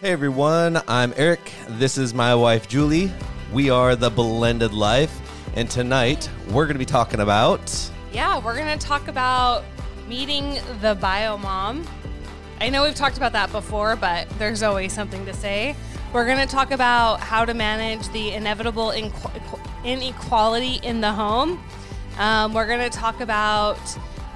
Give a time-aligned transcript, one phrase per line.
[0.00, 1.50] Hey everyone, I'm Eric.
[1.70, 3.10] This is my wife Julie.
[3.52, 5.12] We are the Blended Life,
[5.56, 7.90] and tonight we're going to be talking about.
[8.12, 9.64] Yeah, we're going to talk about
[10.06, 11.84] meeting the bio mom.
[12.60, 15.74] I know we've talked about that before, but there's always something to say.
[16.12, 18.92] We're going to talk about how to manage the inevitable
[19.84, 21.60] inequality in the home.
[22.18, 23.80] Um, we're going to talk about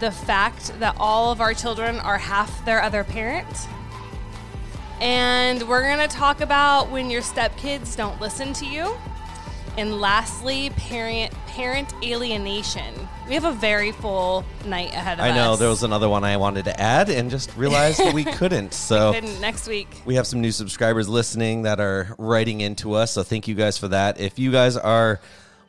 [0.00, 3.46] the fact that all of our children are half their other parent.
[5.03, 8.97] And we're going to talk about when your stepkids don't listen to you.
[9.77, 12.95] And lastly, parent parent alienation.
[13.27, 15.33] We have a very full night ahead of I us.
[15.33, 18.23] I know there was another one I wanted to add and just realized that we
[18.39, 18.75] couldn't.
[18.75, 19.89] So we couldn't next week.
[20.05, 23.11] We have some new subscribers listening that are writing into us.
[23.11, 24.20] So thank you guys for that.
[24.20, 25.20] If you guys are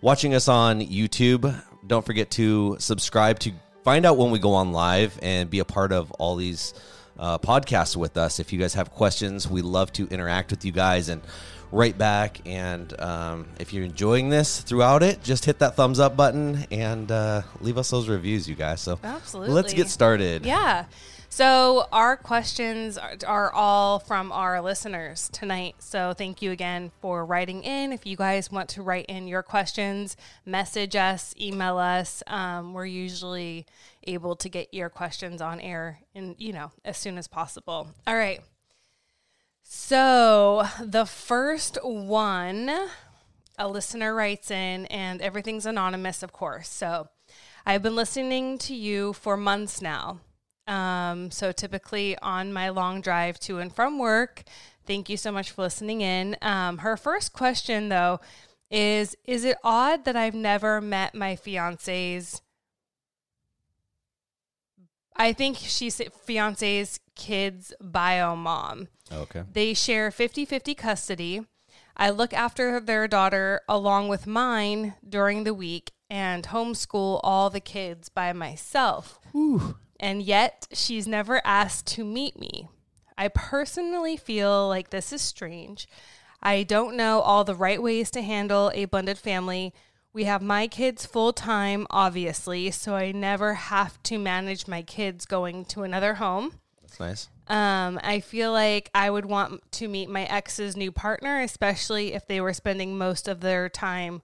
[0.02, 3.52] watching us on YouTube, don't forget to subscribe to
[3.84, 6.76] find out when we go on live and be a part of all these
[7.18, 8.40] uh, podcast with us.
[8.40, 11.22] If you guys have questions, we love to interact with you guys and
[11.72, 12.42] write back.
[12.46, 17.12] And um, if you're enjoying this throughout it, just hit that thumbs up button and
[17.12, 18.82] uh, leave us those reviews, you guys.
[18.82, 20.46] So absolutely, let's get started.
[20.46, 20.86] Yeah.
[21.36, 25.74] So our questions are, all from our listeners tonight.
[25.80, 27.92] So thank you again for writing in.
[27.92, 32.22] If you guys want to write in your questions, message us, email us.
[32.28, 33.66] Um, we're usually
[34.04, 37.88] able to get your questions on air and, you know as soon as possible.
[38.06, 38.40] All right.
[39.64, 42.70] So the first one,
[43.58, 46.70] a listener writes in, and everything's anonymous, of course.
[46.70, 47.08] So
[47.66, 50.20] I've been listening to you for months now.
[50.68, 54.44] Um, so typically on my long drive to and from work.
[54.86, 56.38] Thank you so much for listening in.
[56.42, 58.20] Um, her first question though
[58.70, 62.42] is Is it odd that I've never met my fiance's?
[65.16, 68.88] I think she's fiance's kids' bio mom.
[69.12, 69.44] Okay.
[69.52, 71.46] They share 50 50 custody.
[71.96, 77.60] I look after their daughter along with mine during the week and homeschool all the
[77.60, 79.20] kids by myself.
[79.36, 82.68] Ooh and yet she's never asked to meet me.
[83.18, 85.88] I personally feel like this is strange.
[86.42, 89.74] I don't know all the right ways to handle a blended family.
[90.12, 95.26] We have my kids full time, obviously, so I never have to manage my kids
[95.26, 96.60] going to another home.
[96.82, 97.30] That's nice.
[97.48, 102.28] Um, I feel like I would want to meet my ex's new partner, especially if
[102.28, 104.22] they were spending most of their time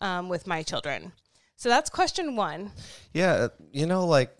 [0.00, 1.12] um, with my children.
[1.56, 2.72] So that's question one.
[3.12, 4.36] Yeah, you know, like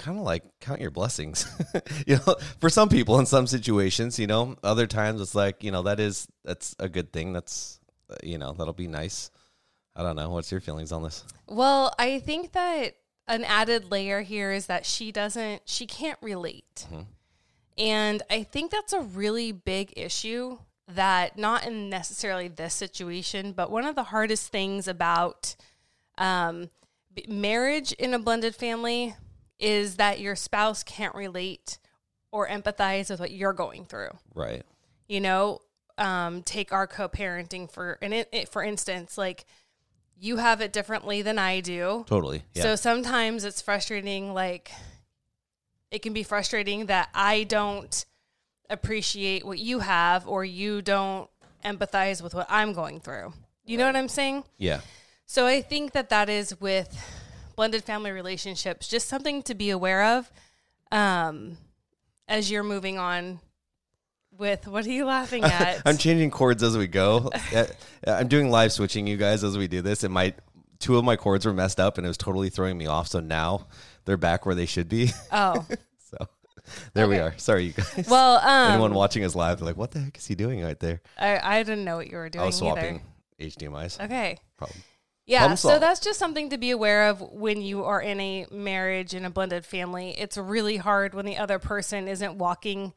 [0.00, 1.46] kind of like count your blessings.
[2.06, 5.70] You know for some people in some situations you know other times it's like you
[5.70, 7.32] know that is that's a good thing.
[7.32, 7.78] That's
[8.10, 9.30] uh, you know that'll be nice.
[9.94, 10.30] I don't know.
[10.30, 11.24] What's your feelings on this?
[11.46, 12.96] Well i think that
[13.28, 16.86] an added layer here is that she doesn't she can't relate.
[16.86, 17.02] Mm-hmm.
[17.78, 23.70] and i think that's a really big issue that not in necessarily this situation but
[23.70, 25.54] one of the hardest things about
[26.18, 26.70] um,
[27.28, 29.14] marriage in a blended family
[29.60, 31.78] is that your spouse can't relate
[32.32, 34.10] or empathize with what you're going through.
[34.34, 34.62] Right.
[35.08, 35.60] You know,
[35.98, 39.44] um, take our co-parenting for and it, it, for instance, like
[40.18, 42.04] you have it differently than I do.
[42.06, 42.42] Totally.
[42.54, 42.62] Yeah.
[42.62, 44.32] So sometimes it's frustrating.
[44.32, 44.70] Like
[45.90, 48.04] it can be frustrating that I don't
[48.68, 51.28] appreciate what you have or you don't
[51.64, 53.32] empathize with what I'm going through.
[53.64, 54.44] You know what I'm saying?
[54.58, 54.80] Yeah.
[55.26, 56.98] So I think that that is with
[57.60, 60.32] blended family relationships, just something to be aware of
[60.92, 61.58] um,
[62.26, 63.38] as you're moving on
[64.38, 65.82] with what are you laughing at?
[65.84, 67.30] I'm changing cords as we go.
[68.06, 70.04] I'm doing live switching, you guys, as we do this.
[70.04, 70.32] And my
[70.78, 73.08] two of my cords were messed up, and it was totally throwing me off.
[73.08, 73.66] So now
[74.06, 75.10] they're back where they should be.
[75.30, 75.66] oh,
[75.98, 76.16] so
[76.94, 77.34] there we are.
[77.36, 78.06] Sorry, you guys.
[78.08, 80.80] well, um, Anyone watching us live, they're like, "What the heck is he doing right
[80.80, 82.42] there?" I, I didn't know what you were doing.
[82.42, 83.02] I was swapping
[83.38, 83.50] either.
[83.50, 84.00] HDMI's.
[84.00, 84.38] Okay.
[84.56, 84.80] Problem.
[85.30, 89.14] Yeah, so that's just something to be aware of when you are in a marriage
[89.14, 90.10] in a blended family.
[90.18, 92.92] It's really hard when the other person isn't walking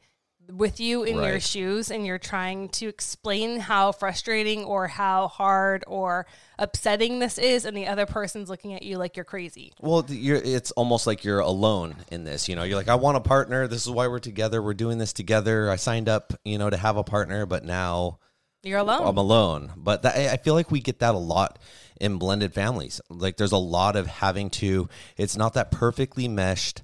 [0.52, 5.84] with you in your shoes and you're trying to explain how frustrating or how hard
[5.86, 6.26] or
[6.58, 9.72] upsetting this is and the other person's looking at you like you're crazy.
[9.80, 12.48] Well, you're, it's almost like you're alone in this.
[12.48, 13.66] You know, you're like, I want a partner.
[13.66, 14.62] This is why we're together.
[14.62, 15.70] We're doing this together.
[15.70, 18.18] I signed up, you know, to have a partner, but now
[18.64, 19.06] You're alone.
[19.06, 19.72] I'm alone.
[19.76, 21.58] But that, I feel like we get that a lot
[22.00, 23.00] in blended families.
[23.08, 24.88] Like there's a lot of having to.
[25.16, 26.82] It's not that perfectly meshed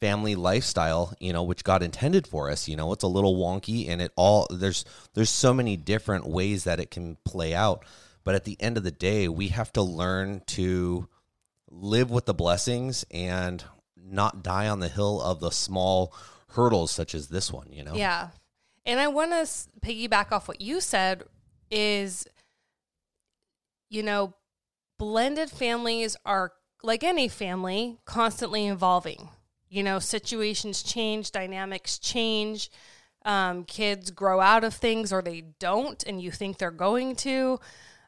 [0.00, 2.68] family lifestyle, you know, which God intended for us.
[2.68, 4.84] You know, it's a little wonky, and it all there's
[5.14, 7.84] there's so many different ways that it can play out.
[8.24, 11.08] But at the end of the day, we have to learn to
[11.70, 13.64] live with the blessings and
[13.96, 16.12] not die on the hill of the small
[16.48, 17.68] hurdles such as this one.
[17.70, 17.94] You know.
[17.94, 18.30] Yeah.
[18.86, 19.46] And I want to
[19.80, 21.24] piggyback off what you said
[21.70, 22.26] is,
[23.88, 24.34] you know,
[24.98, 29.28] blended families are like any family, constantly evolving.
[29.68, 32.70] You know, situations change, dynamics change.
[33.24, 37.60] Um, kids grow out of things or they don't, and you think they're going to.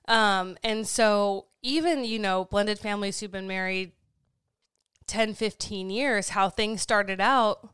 [0.08, 3.92] Um, and so, even, you know, blended families who've been married
[5.06, 7.68] 10, 15 years, how things started out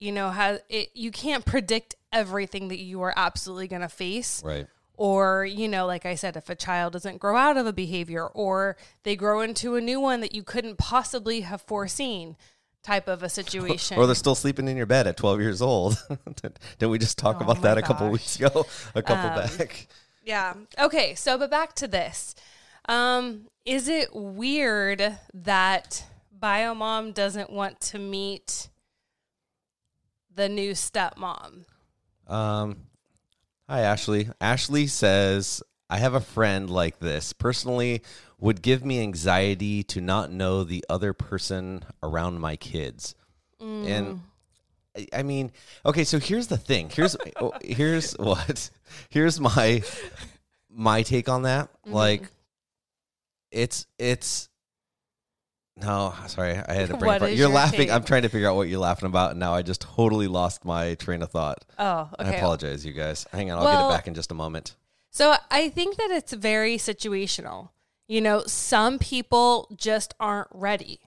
[0.00, 4.42] you know how it you can't predict everything that you are absolutely going to face
[4.44, 4.66] Right.
[4.96, 8.26] or you know like i said if a child doesn't grow out of a behavior
[8.26, 12.36] or they grow into a new one that you couldn't possibly have foreseen
[12.82, 15.98] type of a situation Or they're still sleeping in your bed at 12 years old.
[16.78, 18.12] Didn't we just talk Oh about that a couple gosh.
[18.12, 18.66] weeks ago?
[18.94, 19.88] A couple Um, back.
[20.24, 22.34] yeah okay so but back to this
[22.88, 26.04] um is it weird that
[26.40, 28.68] biomom doesn't want to meet
[30.34, 31.64] the new stepmom
[32.28, 32.76] Um,
[33.68, 34.28] hi, Ashley.
[34.40, 37.32] Ashley says, I have a friend like this.
[37.32, 38.02] Personally,
[38.38, 43.14] would give me anxiety to not know the other person around my kids.
[43.60, 43.86] Mm.
[43.88, 44.20] And
[45.12, 45.52] I- mean,
[45.84, 46.90] okay, so here's the thing.
[46.90, 48.70] Here's oh, here's what.
[49.10, 49.82] Here's my
[50.70, 51.72] my take on that.
[51.72, 51.92] Mm-hmm.
[51.92, 52.22] Like
[53.50, 54.48] it's it's
[55.80, 57.30] no, sorry, I had a brain What fart.
[57.32, 57.80] You're your laughing.
[57.80, 57.90] take?
[57.90, 60.64] I'm trying to figure out what you're laughing about, and now I just totally lost
[60.64, 61.64] my train of thought.
[61.78, 63.26] oh I okay apologize, you guys.
[63.32, 64.76] Hang on, I'll get it back in just a moment.
[65.10, 67.70] So I think that it's very situational.
[68.08, 71.00] You know, some people just aren't ready.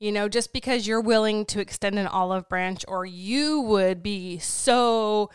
[0.00, 4.38] You know, just because you're willing to extend an olive branch or you would be
[4.40, 5.30] so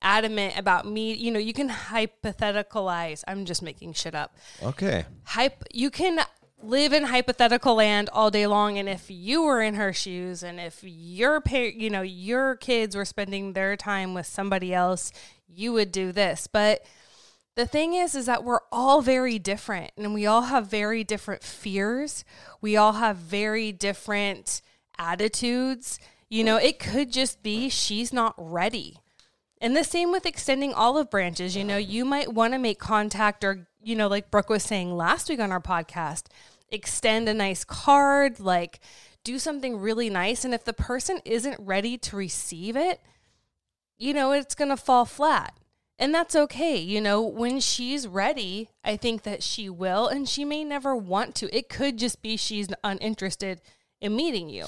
[0.00, 3.24] adamant about me, you know, you can hypotheticalize.
[3.26, 4.36] I'm just making shit up.
[4.62, 5.06] Okay.
[5.24, 6.20] Hype you can
[6.62, 10.60] live in hypothetical land all day long and if you were in her shoes and
[10.60, 15.12] if your you know, your kids were spending their time with somebody else,
[15.48, 16.46] you would do this.
[16.46, 16.84] But
[17.54, 21.42] the thing is is that we're all very different and we all have very different
[21.42, 22.24] fears.
[22.60, 24.62] We all have very different
[24.98, 25.98] attitudes.
[26.28, 28.98] You know it could just be she's not ready.
[29.60, 31.56] And the same with extending olive branches.
[31.56, 34.96] You know you might want to make contact or you know like brooke was saying
[34.96, 36.26] last week on our podcast
[36.72, 38.80] extend a nice card like
[39.22, 43.00] do something really nice and if the person isn't ready to receive it
[44.02, 45.56] you know, it's going to fall flat.
[45.98, 46.76] And that's okay.
[46.76, 51.36] You know, when she's ready, I think that she will, and she may never want
[51.36, 51.56] to.
[51.56, 53.60] It could just be she's uninterested
[54.00, 54.66] in meeting you.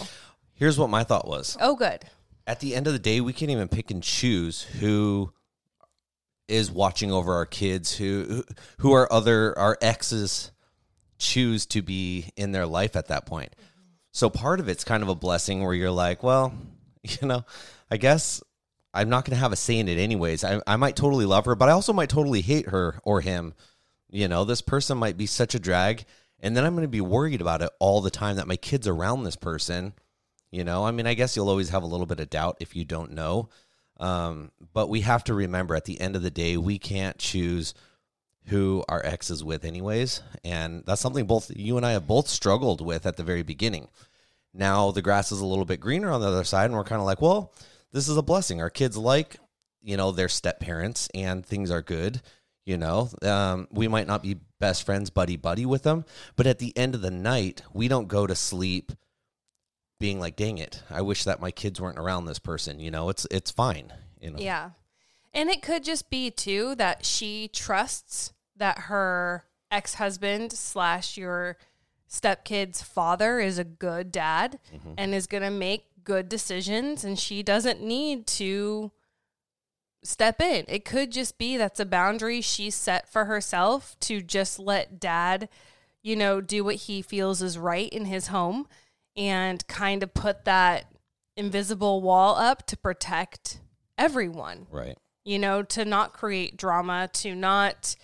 [0.54, 1.56] Here's what my thought was.
[1.60, 2.04] Oh, good.
[2.46, 5.32] At the end of the day, we can't even pick and choose who
[6.46, 8.44] is watching over our kids, who
[8.78, 10.52] who are other our exes
[11.24, 13.54] choose to be in their life at that point.
[14.12, 16.54] So part of it's kind of a blessing where you're like, well,
[17.02, 17.44] you know,
[17.90, 18.42] I guess
[18.92, 20.44] I'm not going to have a say in it anyways.
[20.44, 23.54] I, I might totally love her, but I also might totally hate her or him.
[24.10, 26.04] You know, this person might be such a drag.
[26.40, 28.86] And then I'm going to be worried about it all the time that my kid's
[28.86, 29.94] around this person.
[30.50, 32.76] You know, I mean, I guess you'll always have a little bit of doubt if
[32.76, 33.48] you don't know.
[33.98, 37.74] Um, but we have to remember at the end of the day, we can't choose
[38.46, 40.22] who our ex is with, anyways.
[40.44, 43.88] And that's something both you and I have both struggled with at the very beginning.
[44.52, 47.00] Now the grass is a little bit greener on the other side, and we're kind
[47.00, 47.52] of like, well,
[47.92, 48.60] this is a blessing.
[48.60, 49.36] Our kids like,
[49.82, 52.22] you know, their step parents, and things are good.
[52.64, 56.58] You know, um, we might not be best friends, buddy buddy with them, but at
[56.58, 58.92] the end of the night, we don't go to sleep
[60.00, 63.10] being like, "Dang it, I wish that my kids weren't around this person." You know,
[63.10, 63.92] it's it's fine.
[64.20, 64.70] You know, Yeah.
[65.34, 71.56] And it could just be too that she trusts that her ex husband slash your
[72.08, 74.92] stepkid's father is a good dad mm-hmm.
[74.96, 78.92] and is going to make good decisions, and she doesn't need to
[80.02, 80.64] step in.
[80.68, 85.48] It could just be that's a boundary she set for herself to just let dad,
[86.02, 88.68] you know, do what he feels is right in his home
[89.16, 90.86] and kind of put that
[91.36, 93.60] invisible wall up to protect
[93.96, 94.96] everyone Right.
[95.24, 97.96] you know, to not create drama, to not,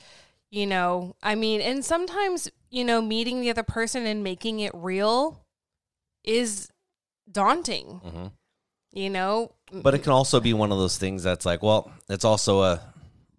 [0.50, 4.72] you know, I mean, and sometimes, you know, meeting the other person and making it
[4.74, 5.44] real
[6.24, 6.68] is
[7.30, 8.26] daunting, hmm
[8.92, 9.52] you know?
[9.72, 12.80] But it can also be one of those things that's like, well, it's also a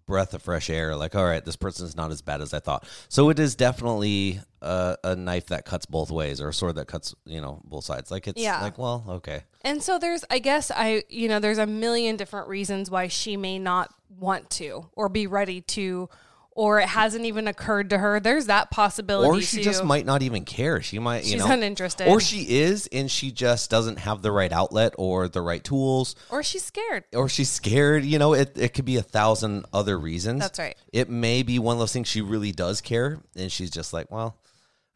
[0.08, 0.96] breath of fresh air.
[0.96, 2.88] Like, all right, this person's not as bad as I thought.
[3.10, 6.88] So it is definitely a, a knife that cuts both ways, or a sword that
[6.88, 8.12] cuts, you know, both sides.
[8.12, 8.62] Like it's Yeah.
[8.62, 12.48] like, well, okay, And so there's, I guess, I, you know, there's a million different
[12.48, 16.08] reasons why she may not want to or be ready to,
[16.53, 18.20] or it hasn't even occurred to her.
[18.20, 19.27] There's that possibility.
[19.39, 19.63] or she too.
[19.63, 20.81] just might not even care.
[20.81, 22.08] She might, you She's know, uninterested.
[22.08, 26.15] or she is, and she just doesn't have the right outlet or the right tools,
[26.29, 27.05] or she's scared.
[27.15, 28.03] or she's scared.
[28.03, 30.41] You know, it it could be a thousand other reasons.
[30.41, 30.75] That's right.
[30.91, 34.12] It may be one of those things she really does care, and she's just like,
[34.12, 34.38] well,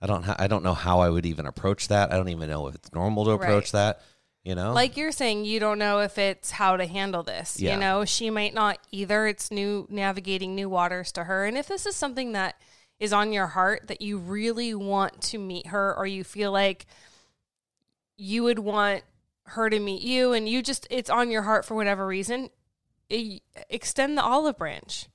[0.01, 2.11] I don't, ha- I don't know how I would even approach that.
[2.11, 3.95] I don't even know if it's normal to approach Right.
[3.95, 4.01] that.
[4.45, 7.73] You know, like you're saying you don't know if it's how to handle this Yeah.
[7.73, 11.67] you know she might not either it's new navigating new waters to her and if
[11.67, 12.61] this is something that
[12.99, 16.85] is on your heart that you really want to meet her or you feel like
[18.17, 19.03] you would want
[19.45, 22.51] her to meet you and you just it's on your heart for whatever reason
[23.09, 25.07] e- extend the olive branch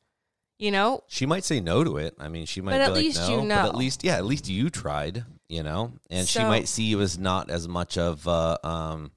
[0.59, 2.15] you know she might say no to it.
[2.19, 2.73] I mean, she might.
[2.73, 3.55] But at like, least no, you know.
[3.55, 5.25] at least, yeah, at least you tried.
[5.49, 9.11] You know, and she might see you as not as much of uh, um,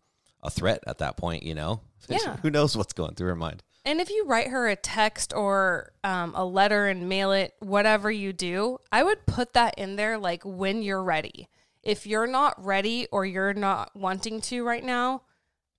[0.44, 1.42] a threat at that point.
[1.44, 2.38] You know, Yeah.
[2.38, 3.64] who knows what's going through her mind.
[3.86, 8.10] And if you write her a text or um, a letter and mail it, whatever
[8.12, 11.50] you do, I would put that in there like when you're ready.
[11.82, 15.24] If you're not ready or you're not wanting to right now,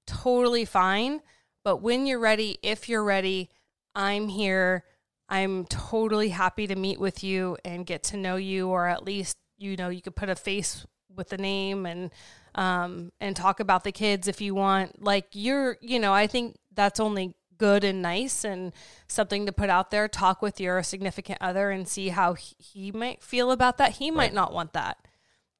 [0.07, 1.21] totally fine.
[1.65, 3.49] But when you're ready, if you're ready,
[3.95, 4.85] I'm here.
[5.31, 9.39] I'm totally happy to meet with you and get to know you, or at least,
[9.57, 12.11] you know, you could put a face with the name and
[12.55, 16.57] um and talk about the kids if you want like you're you know i think
[16.75, 18.73] that's only good and nice and
[19.07, 22.93] something to put out there talk with your significant other and see how he, he
[22.93, 24.35] might feel about that he might Right.
[24.35, 24.99] not want that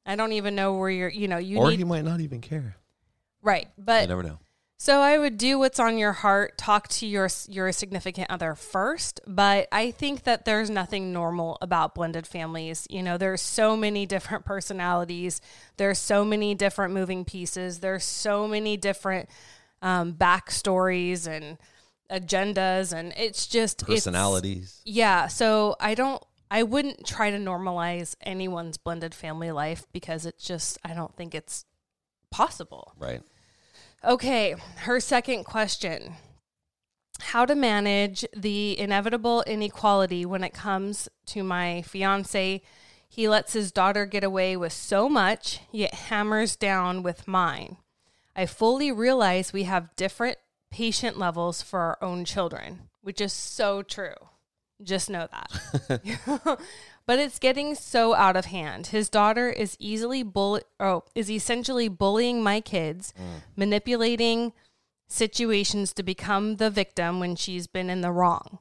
[0.07, 2.41] i don't even know where you're you know you or need he might not even
[2.41, 2.77] care.
[3.43, 4.39] right But You never know.
[4.77, 9.21] So I would do what's on your heart, talk to your your significant other first,
[9.27, 12.87] but I think that there's nothing normal about blended families.
[12.91, 15.41] You know, there's so many different personalities,
[15.77, 19.29] there's so many different moving pieces, there's so many different
[19.81, 21.59] um, backstories and
[22.11, 24.81] agendas, and it's just it's- Personalities.
[24.85, 30.45] yeah, so I don't I wouldn't try to normalize anyone's blended family life because it's
[30.45, 31.65] just I don't think it's
[32.31, 32.93] possible.
[32.99, 33.23] right.
[34.07, 36.15] Okay, her second question
[37.21, 42.61] How to manage the inevitable inequality when it comes to my fiance.
[43.09, 47.79] He lets his daughter get away with so much, yet hammers down with mine.
[48.37, 50.37] I fully realize we have different
[50.71, 54.15] patient levels for our own children, which is so true.
[54.83, 56.61] Just know that.
[57.07, 58.89] but it's getting so out of hand.
[58.89, 63.43] His daughter is easily bull oh, is essentially bullying my kids, mm.
[63.57, 64.53] manipulating
[65.07, 68.59] situations to become the victim when she's been in the wrong.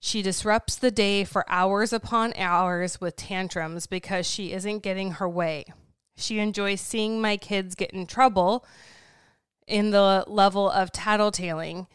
[0.00, 5.28] She disrupts the day for hours upon hours with tantrums because she isn't getting her
[5.28, 5.66] way.
[6.16, 8.64] She enjoys seeing my kids get in trouble
[9.66, 11.86] in the level of tattletaling,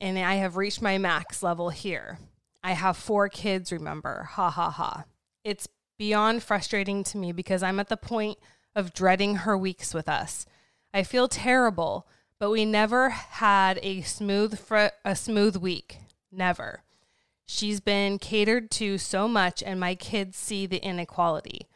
[0.00, 2.18] and I have reached my max level here.
[2.62, 4.28] I have four kids, remember.
[4.32, 5.04] Ha ha ha.
[5.44, 8.38] It's beyond frustrating to me because I'm at the point
[8.74, 10.46] of dreading her weeks with us.
[10.92, 12.06] I feel terrible,
[12.38, 15.98] but we never had a smooth fr- a smooth week.
[16.32, 16.82] Never.
[17.46, 21.68] She's been catered to so much and my kids see the inequality.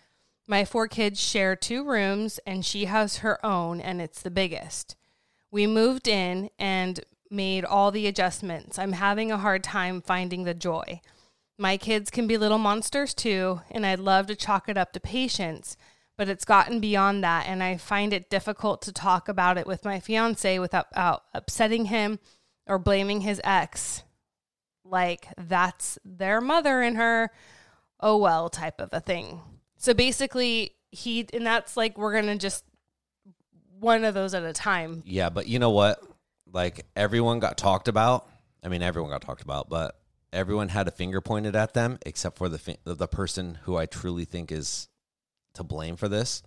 [0.46, 4.96] My four kids share two rooms and she has her own and it's the biggest.
[5.50, 8.78] We moved in and made all the adjustments.
[8.78, 11.00] I'm having a hard time finding the joy.
[11.61, 15.00] My kids can be little monsters too, and I'd love to chalk it up to
[15.00, 15.77] patience,
[16.17, 19.85] but it's gotten beyond that, and I find it difficult to talk about it with
[19.85, 20.87] my fiance without
[21.35, 22.21] upsetting him
[22.69, 24.05] or blaming his ex.
[24.85, 27.31] Like that's their mother and her,
[27.99, 29.41] oh well, type of a thing.
[29.77, 32.65] So basically, he, and that's like, we're gonna just
[33.81, 35.03] one of those at a time.
[35.05, 36.00] Yeah, but you know what?
[36.53, 38.29] Like everyone got talked about,
[38.62, 39.99] I mean, everyone got talked about, but
[40.32, 44.25] everyone had a finger pointed at them except for the the person who I truly
[44.25, 44.88] think is
[45.54, 46.42] to blame for this,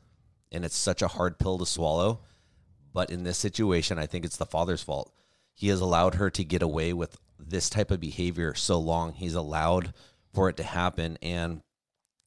[0.52, 2.22] and it's such a hard pill to swallow.
[2.94, 5.14] But in this situation, I think it's the father's fault.
[5.54, 9.14] He has allowed her to get away with this type of behavior so long.
[9.14, 9.94] He's allowed
[10.34, 11.62] for it to happen, and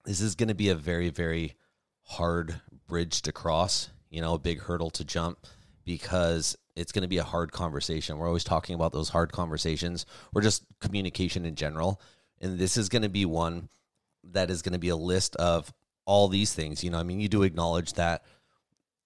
[0.05, 1.55] this is going to be a very, very
[2.03, 3.91] hard bridge to cross.
[4.11, 5.47] You know, a big hurdle to jump
[5.85, 8.19] because it's going to be a hard conversation.
[8.19, 12.01] We're always talking about those hard conversations or just communication in general.
[12.41, 13.69] And this is going to be one
[14.33, 15.73] that is going to be a list of
[16.07, 16.83] all these things.
[16.83, 18.25] You know, I mean, you do acknowledge that,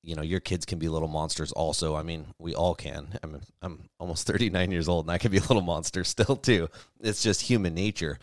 [0.03, 1.95] you know, your kids can be little monsters also.
[1.95, 3.09] I mean, we all can.
[3.23, 6.69] I'm, I'm almost 39 years old and I can be a little monster still too.
[7.01, 8.19] It's just human nature.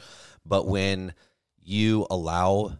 [0.45, 1.13] But when
[1.61, 2.77] you allow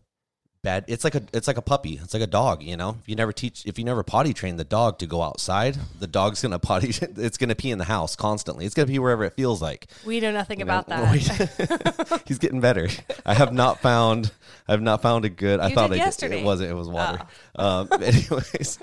[0.65, 1.99] bad it's like a it's like a puppy.
[2.03, 2.97] It's like a dog you know?
[2.99, 6.07] If you never teach if you never potty train the dog to go outside the
[6.07, 8.65] dog's gonna potty it's gonna pee in the house constantly.
[8.65, 9.87] It's gonna pee wherever it feels like.
[10.05, 10.79] We know nothing you know?
[10.79, 12.23] about that.
[12.27, 12.89] he's getting better.
[13.25, 14.31] I have not found
[14.67, 16.41] i have not found a good i thought did I yesterday.
[16.41, 17.21] it wasn't it was water.
[17.55, 18.79] Um anyways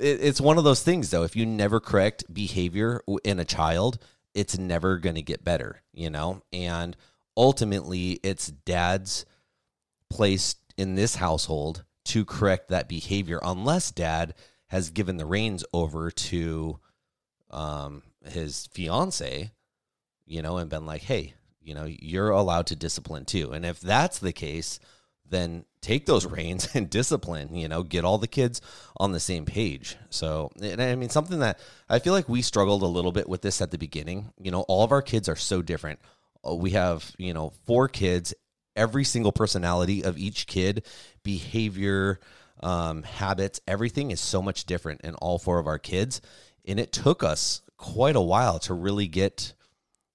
[0.00, 1.22] it, it's one of those things though.
[1.22, 3.98] If you never correct behavior in a child
[4.34, 6.42] it's never gonna get better you know?
[6.52, 6.96] And
[7.36, 9.26] ultimately it's dad's
[10.10, 14.32] place in this household to correct that behavior unless dad
[14.68, 16.78] has given the reins over to
[17.50, 19.50] um, his fiance,
[20.26, 23.52] you know, and been like, hey, you know, you're allowed to discipline too.
[23.52, 24.78] And if that's the case,
[25.28, 28.60] then take those reins and discipline, you know, get all the kids
[28.96, 29.96] on the same page.
[30.10, 31.58] So, and I mean, something that
[31.88, 34.32] I feel like we struggled a little bit with this at the beginning.
[34.40, 35.98] You know, all of our kids are so different.
[36.46, 38.32] Uh, We have, you know, four kids,
[38.78, 40.86] every single personality of each kid,
[41.22, 42.20] behavior,
[42.62, 46.22] um, habits, everything is so much different in all four of our kids.
[46.66, 49.52] And it took us quite a while to really get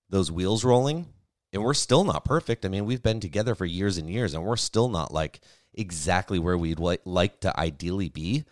[0.10, 1.08] those wheels rolling.
[1.52, 2.66] And we're still not perfect.
[2.66, 5.40] I mean, we've been together for years and years, and we're still not like
[5.74, 8.46] exactly where we'd li- like to ideally be,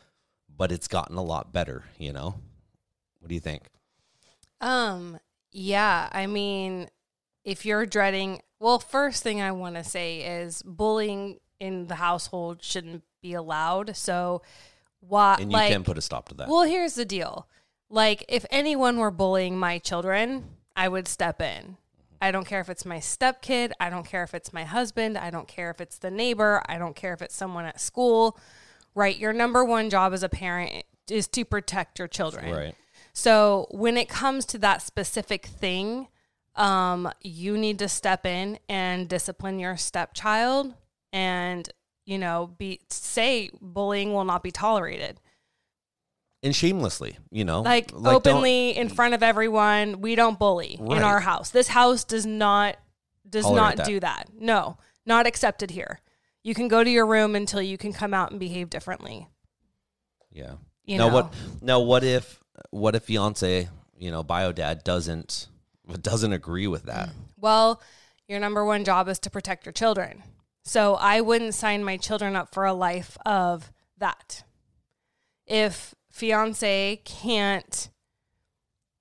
[0.56, 2.36] but it's gotten a lot better, you know?
[3.20, 3.70] What do you think?
[4.59, 5.20] Um,
[5.51, 6.90] yeah, I mean,
[7.44, 12.63] if you're dreading, well, first thing I want to say is bullying in the household
[12.63, 13.95] shouldn't be allowed.
[13.95, 14.43] So,
[15.00, 15.37] why?
[15.39, 16.47] And you like, can put a stop to that.
[16.47, 17.47] well, here's the deal.
[17.89, 20.45] Like, if anyone were bullying my children,
[20.75, 21.77] I would step in.
[22.21, 23.71] I don't care if it's my stepkid.
[23.79, 25.17] I don't care if it's my husband.
[25.17, 26.61] I don't care if it's the neighbor.
[26.67, 28.39] I don't care if it's someone at school.
[28.93, 29.17] Right?
[29.17, 32.53] Your number one job as a parent is to protect your children.
[32.53, 32.75] right.
[33.11, 36.07] So when it comes to that specific thing,
[36.55, 40.74] um, you need to step in and discipline your stepchild,
[41.14, 41.70] and
[42.05, 45.20] you know, be say bullying will not be tolerated.
[46.44, 47.61] And shamelessly, you know?
[47.61, 50.98] Like, don't- openly in front of everyone, we don't bully Right.
[50.98, 51.51] in our house.
[51.51, 52.77] This house does not
[53.29, 53.85] does Tolerate not that.
[53.85, 54.29] do that.
[54.37, 56.01] No, not accepted here.
[56.44, 59.29] You can go to your room until you can come out and behave differently.
[60.31, 60.55] Yeah.
[60.83, 62.40] You now know, what now what if
[62.72, 65.48] what if fiance, you know, bio dad doesn't
[65.98, 67.10] doesn't agree with that?
[67.38, 67.82] Well,
[68.27, 70.24] your number one job is to protect your children.
[70.64, 74.44] So I wouldn't sign my children up for a life of that.
[75.48, 77.90] If fiance can't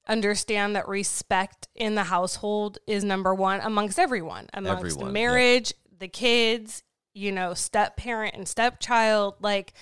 [0.09, 5.73] understand that respect in the household is number one amongst everyone, amongst Everyone, the marriage,
[5.99, 6.83] the kids,
[7.15, 9.75] you know, step parent and stepchild, like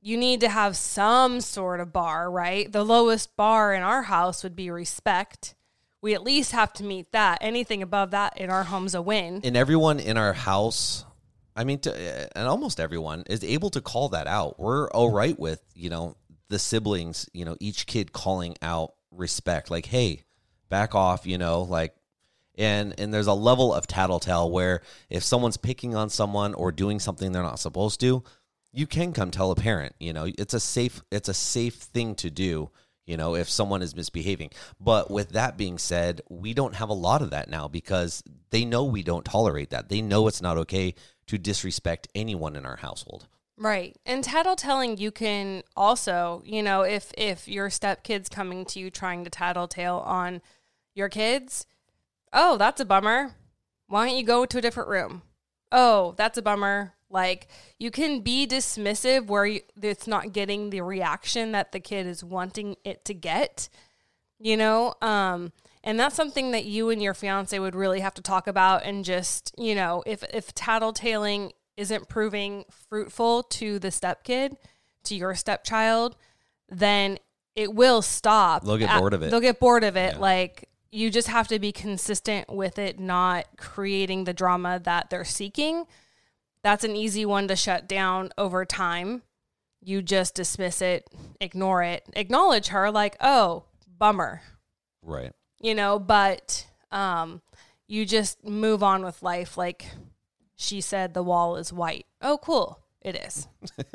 [0.00, 2.70] you need to have some sort of bar, right?
[2.70, 5.54] The lowest bar in our house would be respect.
[6.00, 7.38] We at least have to meet that.
[7.40, 9.40] Anything above that in our home's a win.
[9.44, 11.04] and everyone in our house
[11.56, 15.38] i mean to, and almost everyone is able to call that out we're all right
[15.38, 16.16] with you know
[16.48, 20.22] the siblings you know each kid calling out respect like hey
[20.68, 21.94] back off you know like
[22.56, 27.00] and and there's a level of tattletale where if someone's picking on someone or doing
[27.00, 28.22] something they're not supposed to
[28.72, 32.14] you can come tell a parent you know it's a safe it's a safe thing
[32.14, 32.70] to do
[33.08, 36.94] you know if someone is misbehaving but with that being said we don't have a
[36.94, 40.58] lot of that now because they know we don't tolerate that they know it's not
[40.58, 40.94] okay
[41.26, 43.26] to disrespect anyone in our household
[43.60, 43.96] Right.
[44.06, 49.24] And tattletelling you can also, you know, if if your stepkid's coming to you trying
[49.24, 50.42] to tattletale on
[50.94, 51.66] your kids,
[52.32, 53.34] oh, that's a bummer.
[53.88, 55.22] Why don't you go to a different room?
[55.72, 56.94] Oh, that's a bummer.
[57.10, 62.06] Like you can be dismissive where you, it's not getting the reaction that the kid
[62.06, 63.68] is wanting it to get,
[64.38, 64.94] you know?
[65.00, 65.52] Um
[65.84, 69.04] and that's something that you and your fiance would really have to talk about and
[69.04, 74.56] just, you know, if if tattletaling isn't proving fruitful to the stepkid,
[75.04, 76.16] to your stepchild,
[76.68, 77.18] then
[77.54, 78.64] it will stop.
[78.64, 79.30] They'll get bored of it.
[79.30, 80.14] They'll get bored of it.
[80.14, 80.20] Yeah.
[80.20, 85.24] Like you just have to be consistent with it not creating the drama that they're
[85.24, 85.84] seeking.
[86.62, 89.22] That's an easy one to shut down over time.
[89.80, 91.08] You just dismiss it,
[91.40, 93.64] ignore it, acknowledge her like, "Oh,
[93.98, 94.42] bummer."
[95.02, 95.32] Right.
[95.60, 97.42] You know, but um
[97.86, 99.86] you just move on with life like
[100.56, 102.06] she said the wall is white.
[102.20, 102.80] Oh, cool.
[103.00, 103.48] It is.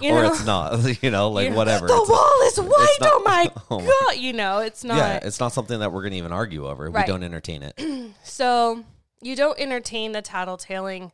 [0.00, 0.32] Or know?
[0.32, 1.86] it's not, you know, like whatever.
[1.86, 2.96] The it's wall is white.
[3.00, 4.16] Not, oh my oh god!
[4.18, 4.96] You know, it's not.
[4.96, 6.90] Yeah, it's not something that we're going to even argue over.
[6.90, 7.06] Right.
[7.06, 8.10] We don't entertain it.
[8.24, 8.82] so
[9.20, 11.12] you don't entertain the tattletaling.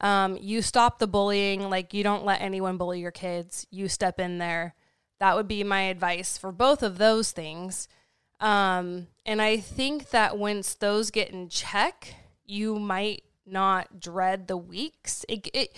[0.00, 1.70] Um, you stop the bullying.
[1.70, 3.66] Like you don't let anyone bully your kids.
[3.70, 4.74] You step in there.
[5.18, 7.88] That would be my advice for both of those things.
[8.40, 14.56] Um, and I think that once those get in check, you might not dread the
[14.56, 15.24] weeks.
[15.28, 15.76] It, it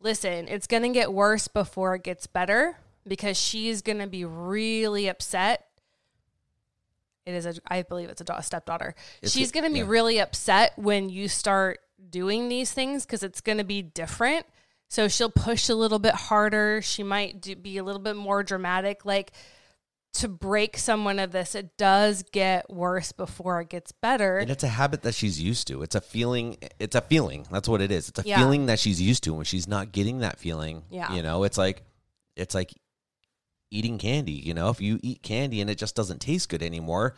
[0.00, 4.24] listen, it's going to get worse before it gets better because she's going to be
[4.24, 5.64] really upset.
[7.26, 8.94] It is a, I believe it's a, stepdaughter.
[9.20, 9.86] It's she's going to be yeah.
[9.88, 14.46] really upset when you start doing these things because it's going to be different.
[14.88, 16.80] So she'll push a little bit harder.
[16.82, 19.04] She might do, be a little bit more dramatic.
[19.04, 19.32] Like,
[20.14, 24.38] to break someone of this, it does get worse before it gets better.
[24.38, 25.82] And it's a habit that she's used to.
[25.82, 26.56] It's a feeling.
[26.78, 27.46] It's a feeling.
[27.50, 28.08] That's what it is.
[28.08, 28.38] It's a yeah.
[28.38, 29.34] feeling that she's used to.
[29.34, 31.12] When she's not getting that feeling, yeah.
[31.12, 31.82] you know, it's like,
[32.34, 32.72] it's like
[33.70, 34.32] eating candy.
[34.32, 37.14] You know, if you eat candy and it just doesn't taste good anymore,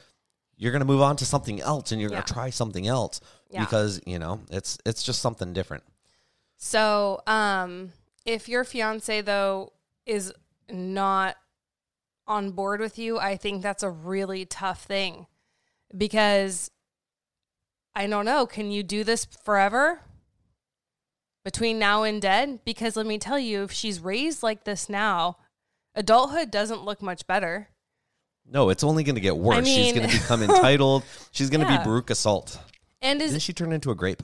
[0.60, 2.16] you're going to move on to something else and you're yeah.
[2.16, 3.64] going to try something else yeah.
[3.64, 5.82] because you know it's it's just something different.
[6.58, 7.92] So, um,
[8.26, 9.72] if your fiance though
[10.04, 10.32] is
[10.70, 11.36] not
[12.26, 15.26] on board with you, I think that's a really tough thing
[15.96, 16.70] because
[17.94, 20.02] I don't know, can you do this forever?
[21.42, 22.60] Between now and dead?
[22.66, 25.38] Because let me tell you, if she's raised like this now,
[25.94, 27.70] adulthood doesn't look much better.
[28.50, 29.58] No, it's only going to get worse.
[29.58, 31.04] I mean, she's going to become entitled.
[31.30, 31.84] She's going to yeah.
[31.84, 32.58] be Veruca Salt.
[33.00, 34.22] And is, Didn't she turn into a grape?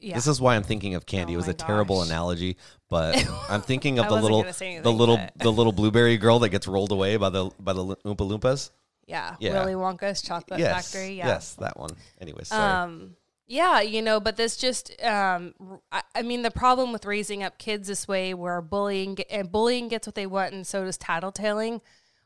[0.00, 0.14] Yeah.
[0.14, 1.32] This is why I'm thinking of candy.
[1.32, 1.66] Oh it was a gosh.
[1.66, 2.56] terrible analogy,
[2.88, 5.32] but I'm thinking of the little the little but...
[5.38, 8.70] the little blueberry girl that gets rolled away by the by the Oompa Loompas.
[9.06, 9.52] Yeah, yeah.
[9.52, 10.90] Willy Wonka's chocolate yes.
[10.90, 11.16] factory.
[11.18, 11.26] Yeah.
[11.26, 11.90] Yes, that one.
[12.20, 12.62] Anyway, sorry.
[12.62, 15.54] Um, yeah, you know, but this just, um,
[15.90, 19.88] I, I, mean, the problem with raising up kids this way, where bullying and bullying
[19.88, 21.80] gets what they want, and so does tattletaling.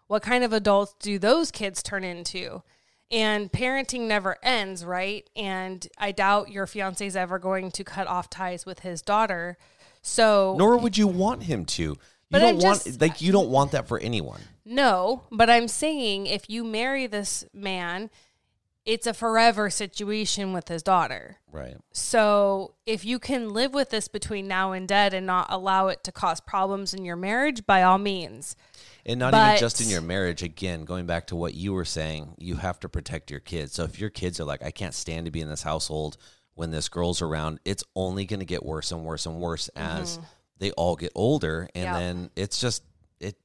[0.07, 2.63] What kind of adults do those kids turn into?
[3.11, 5.29] And parenting never ends, right?
[5.37, 9.57] And I doubt your fiance is ever going to cut off ties with his daughter.
[10.03, 11.83] So Nor would you want him to.
[12.31, 14.41] You don't I'm want just, like you don't want that for anyone.
[14.65, 18.11] No, but I'm saying if you marry this man,
[18.87, 21.39] it's a forever situation with his daughter.
[21.51, 21.77] Right.
[21.93, 26.05] So if you can live with this between now and dead and not allow it
[26.05, 28.57] to cause problems in your marriage, by all means.
[29.07, 30.43] And not but, even just in your marriage.
[30.43, 33.73] Again, going back to what you were saying, you have to protect your kids.
[33.73, 36.19] So if your kids are like, I can't stand to be in this household
[36.55, 40.19] when this girl's around, it's only going to get worse and worse and worse as
[40.19, 40.27] mm-hmm.
[40.59, 41.69] they all get older.
[41.75, 41.95] And yep.
[41.95, 42.83] then it's just,
[43.19, 43.37] it,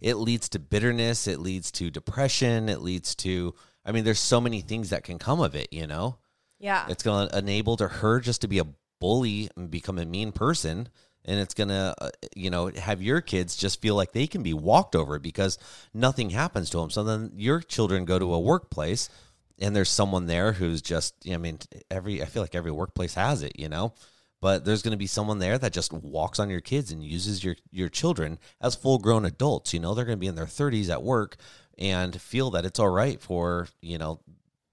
[0.00, 1.26] it leads to bitterness.
[1.26, 2.68] It leads to depression.
[2.68, 3.54] It leads to,
[3.86, 6.18] I mean, there's so many things that can come of it, you know?
[6.58, 6.86] Yeah.
[6.88, 8.66] It's going to enable to her just to be a
[9.00, 10.88] bully and become a mean person
[11.26, 14.42] and it's going to uh, you know have your kids just feel like they can
[14.42, 15.58] be walked over because
[15.92, 19.10] nothing happens to them so then your children go to a workplace
[19.58, 21.58] and there's someone there who's just i mean
[21.90, 23.92] every i feel like every workplace has it you know
[24.40, 27.44] but there's going to be someone there that just walks on your kids and uses
[27.44, 30.46] your your children as full grown adults you know they're going to be in their
[30.46, 31.36] 30s at work
[31.78, 34.20] and feel that it's all right for you know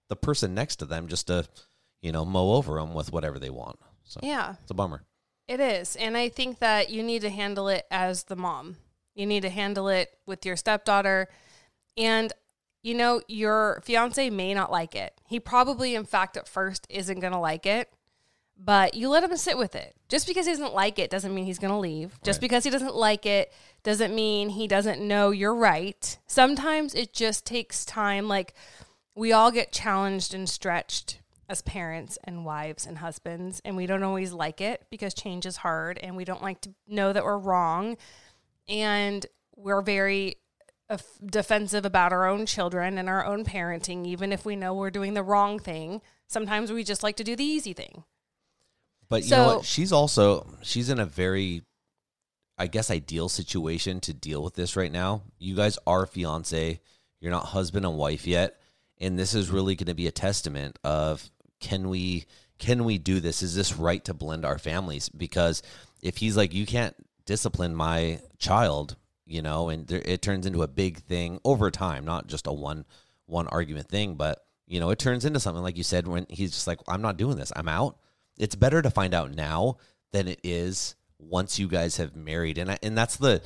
[0.09, 1.45] the person next to them just to
[2.01, 5.03] you know mow over them with whatever they want so yeah it's a bummer
[5.47, 5.95] it is.
[5.95, 8.77] And I think that you need to handle it as the mom.
[9.13, 11.27] You need to handle it with your stepdaughter.
[11.97, 12.31] And,
[12.81, 15.19] you know, your fiance may not like it.
[15.27, 17.91] He probably, in fact, at first isn't going to like it,
[18.57, 19.95] but you let him sit with it.
[20.09, 22.19] Just because he doesn't like it doesn't mean he's going to leave.
[22.23, 23.51] Just because he doesn't like it
[23.83, 26.17] doesn't mean he doesn't know you're right.
[26.27, 28.27] Sometimes it just takes time.
[28.27, 28.53] Like,
[29.15, 34.03] we all get challenged and stretched as parents and wives and husbands, and we don't
[34.03, 37.37] always like it because change is hard and we don't like to know that we're
[37.37, 37.97] wrong.
[38.67, 40.37] And we're very
[41.25, 45.13] defensive about our own children and our own parenting, even if we know we're doing
[45.13, 46.01] the wrong thing.
[46.27, 48.03] Sometimes we just like to do the easy thing.
[49.13, 49.65] But you so, know what?
[49.65, 51.61] She's also she's in a very
[52.57, 55.21] I guess ideal situation to deal with this right now.
[55.37, 56.81] You guys are fiance,
[57.19, 58.59] you're not husband and wife yet,
[58.99, 62.25] and this is really going to be a testament of can we
[62.57, 63.43] can we do this?
[63.43, 65.09] Is this right to blend our families?
[65.09, 65.61] Because
[66.01, 66.95] if he's like, you can't
[67.27, 68.95] discipline my child,
[69.27, 72.51] you know, and there, it turns into a big thing over time, not just a
[72.51, 72.83] one
[73.27, 76.49] one argument thing, but you know, it turns into something like you said when he's
[76.49, 77.51] just like, I'm not doing this.
[77.55, 77.99] I'm out.
[78.37, 79.77] It's better to find out now
[80.11, 82.57] than it is once you guys have married.
[82.57, 83.41] And I, and that's the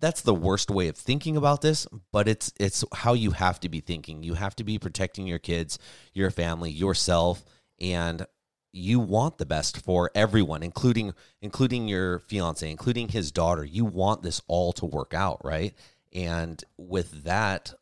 [0.00, 3.68] that's the worst way of thinking about this, but it's it's how you have to
[3.68, 4.22] be thinking.
[4.22, 5.78] You have to be protecting your kids,
[6.12, 7.44] your family, yourself,
[7.80, 8.26] and
[8.72, 13.64] you want the best for everyone, including including your fiance, including his daughter.
[13.64, 15.74] You want this all to work out, right?
[16.12, 17.72] And with that,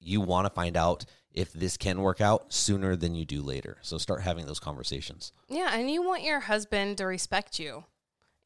[0.00, 3.78] you want to find out if this can work out sooner than you do later.
[3.82, 5.32] So start having those conversations.
[5.48, 7.84] Yeah, and you want your husband to respect you.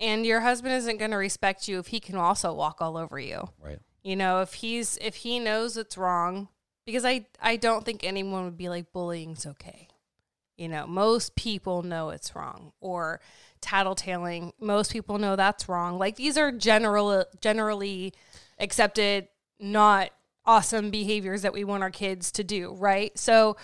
[0.00, 3.18] And your husband isn't going to respect you if he can also walk all over
[3.18, 3.48] you.
[3.62, 3.78] Right.
[4.02, 6.48] You know, if he's if he knows it's wrong
[6.84, 9.88] because I I don't think anyone would be like bullying's okay.
[10.56, 13.20] You know, most people know it's wrong or
[13.60, 15.98] tattletaling, most people know that's wrong.
[15.98, 18.12] Like these are general generally
[18.58, 20.10] accepted not
[20.46, 23.16] awesome behaviors that we want our kids to do, right?
[23.18, 23.56] So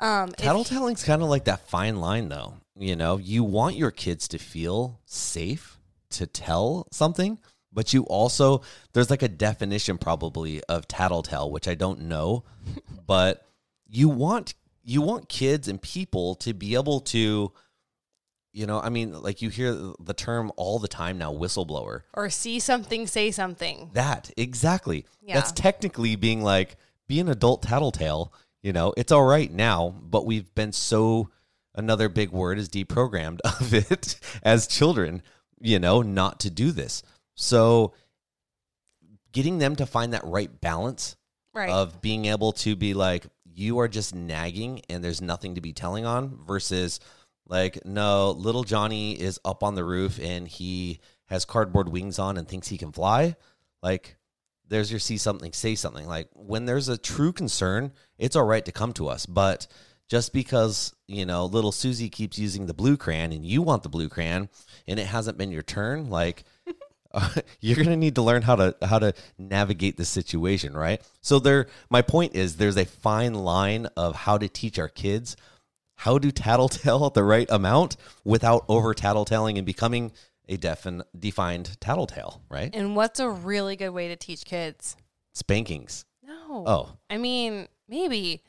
[0.00, 2.54] um if- Tattletailing's kind of like that fine line, though.
[2.76, 5.78] You know, you want your kids to feel safe
[6.10, 7.38] to tell something,
[7.72, 12.44] but you also there's like a definition probably of tattletale, which I don't know,
[13.06, 13.46] but
[13.86, 17.50] you want you want kids and people to be able to,
[18.54, 22.02] you know, I mean, like you hear the term all the time now, whistleblower.
[22.14, 23.90] or see something, say something.
[23.94, 25.04] That exactly.
[25.20, 25.34] Yeah.
[25.34, 26.76] That's technically being like
[27.08, 28.32] be an adult tattletale.
[28.62, 31.28] You know, it's all right now, but we've been so
[31.74, 35.22] another big word is deprogrammed of it as children.
[35.60, 37.02] You know, not to do this.
[37.34, 37.92] So
[39.32, 41.16] getting them to find that right balance
[41.52, 41.70] Right.
[41.70, 45.72] of being able to be like you are just nagging and there's nothing to be
[45.72, 46.98] telling on versus
[47.46, 52.36] like no little johnny is up on the roof and he has cardboard wings on
[52.36, 53.36] and thinks he can fly.
[53.82, 54.16] Like
[54.68, 56.06] there's your see something say something.
[56.06, 59.26] Like when there's a true concern it's all right to come to us.
[59.26, 59.66] But
[60.08, 63.88] just because you know little susie keeps using the blue crayon and you want the
[63.88, 64.48] blue crayon
[64.86, 66.44] and it hasn't been your turn like
[67.14, 67.30] uh,
[67.60, 71.00] you're going to need to learn how to how to navigate the situation right?
[71.20, 75.36] So there my point is there's a fine line of how to teach our kids
[75.96, 80.12] how to tattletale at the right amount without over tattletaling and becoming
[80.48, 84.96] a defin- defined tattletale right and what's a really good way to teach kids?
[85.32, 86.64] spankings No.
[86.66, 88.42] oh I mean, maybe.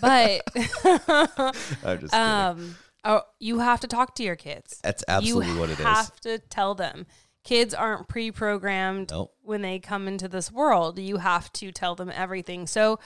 [0.00, 0.42] But
[0.84, 2.12] i'm just kidding.
[2.12, 4.78] um oh, you have to talk to your kids.
[4.82, 7.06] that's absolutely you what it is You have to tell them.
[7.42, 9.34] Kids aren't pre-programmed Nope.
[9.42, 10.98] when they come into this world.
[10.98, 12.66] You have to tell them everything.
[12.66, 12.98] So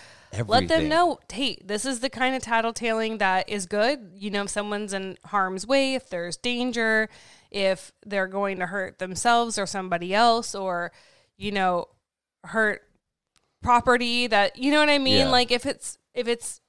[0.46, 4.10] let them know, hey, this is the kind of tattletaling that is good.
[4.14, 7.08] You know, if someone's in harm's way, if there's danger,
[7.52, 10.90] if they're going to hurt themselves or somebody else, or
[11.36, 11.86] you know,
[12.42, 12.82] hurt
[13.62, 15.18] property that you know what I mean.
[15.18, 15.30] Yeah.
[15.30, 16.60] Like if it's if it's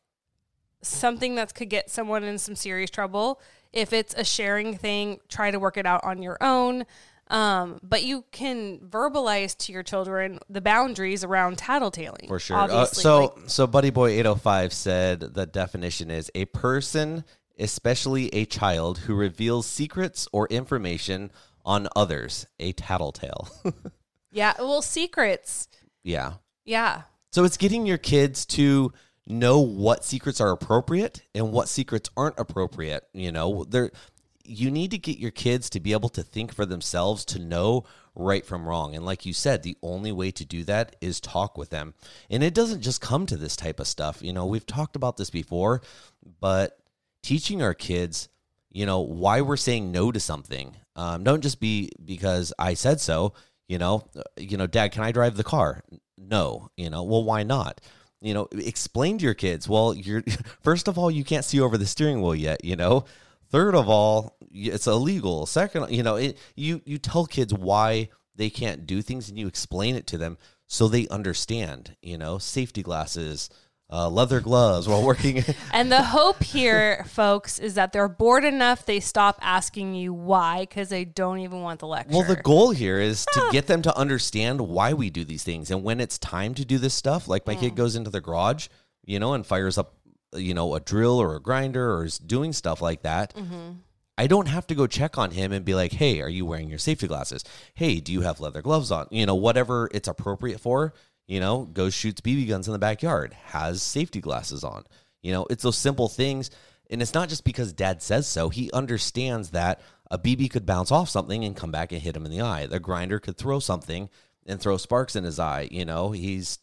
[0.85, 3.41] something that could get someone in some serious trouble.
[3.73, 6.85] If it's a sharing thing, try to work it out on your own.
[7.27, 12.27] Um, but you can verbalize to your children the boundaries around tattletaling.
[12.27, 12.57] For sure.
[12.57, 17.23] Uh, so, like- so Buddy Boy eight hundred five said the definition is a person,
[17.57, 21.31] especially a child, who reveals secrets or information
[21.65, 22.45] on others.
[22.59, 23.49] A tattletale.
[24.31, 25.67] yeah, well, secrets.
[26.03, 26.33] yeah.
[26.63, 27.03] Yeah.
[27.31, 28.93] So it's getting your kids to
[29.27, 33.03] know what secrets are appropriate and what secrets aren't appropriate.
[33.13, 33.91] You know, they're
[34.45, 37.85] you need to get your kids to be able to think for themselves to know
[38.15, 38.95] right from wrong.
[38.95, 41.93] And like you said, the only way to do that is talk with them.
[42.29, 44.21] And it doesn't just come to this type of stuff.
[44.21, 45.81] You know, we've talked about this before,
[46.39, 46.77] but
[47.23, 48.29] teaching our kids,
[48.71, 50.75] you know, why we're saying no to something.
[50.95, 53.33] Um, don't just be because I said so.
[53.67, 55.83] You know, uh, you know, Dad, can I drive the car?
[56.17, 56.69] No.
[56.77, 57.81] You know, well, why not?
[58.21, 59.67] You know, explain to your kids.
[59.67, 60.23] Well, you're
[60.61, 62.63] first of all, you can't see over the steering wheel yet.
[62.63, 63.05] You know,
[63.49, 65.45] third of all, it's illegal.
[65.45, 69.47] Second, you know, it, you you tell kids why they can't do things, and you
[69.47, 71.95] explain it to them so they understand.
[72.01, 73.49] You know, safety glasses,
[73.91, 75.43] uh, leather gloves while working.
[75.71, 80.61] And the hope here, folks, is that they're bored enough they stop asking you why
[80.61, 82.15] because they don't even want the lecture.
[82.15, 85.69] Well, the goal here is to get them to understand why we do these things.
[85.69, 88.69] And when it's time to do this stuff, like my kid goes into the garage,
[89.05, 89.95] you know, and fires up,
[90.35, 93.33] you know, a drill or a grinder or is doing stuff like that.
[93.35, 93.71] Mm-hmm.
[94.17, 96.69] I don't have to go check on him and be like, hey, are you wearing
[96.69, 97.43] your safety glasses?
[97.73, 99.07] Hey, do you have leather gloves on?
[99.11, 100.93] You know, whatever it's appropriate for,
[101.27, 104.85] you know, goes shoots BB guns in the backyard, has safety glasses on.
[105.21, 106.49] You know, it's those simple things.
[106.89, 108.49] And it's not just because dad says so.
[108.49, 112.25] He understands that a BB could bounce off something and come back and hit him
[112.25, 112.67] in the eye.
[112.67, 114.09] The grinder could throw something
[114.45, 115.67] and throw sparks in his eye.
[115.71, 116.59] You know, he's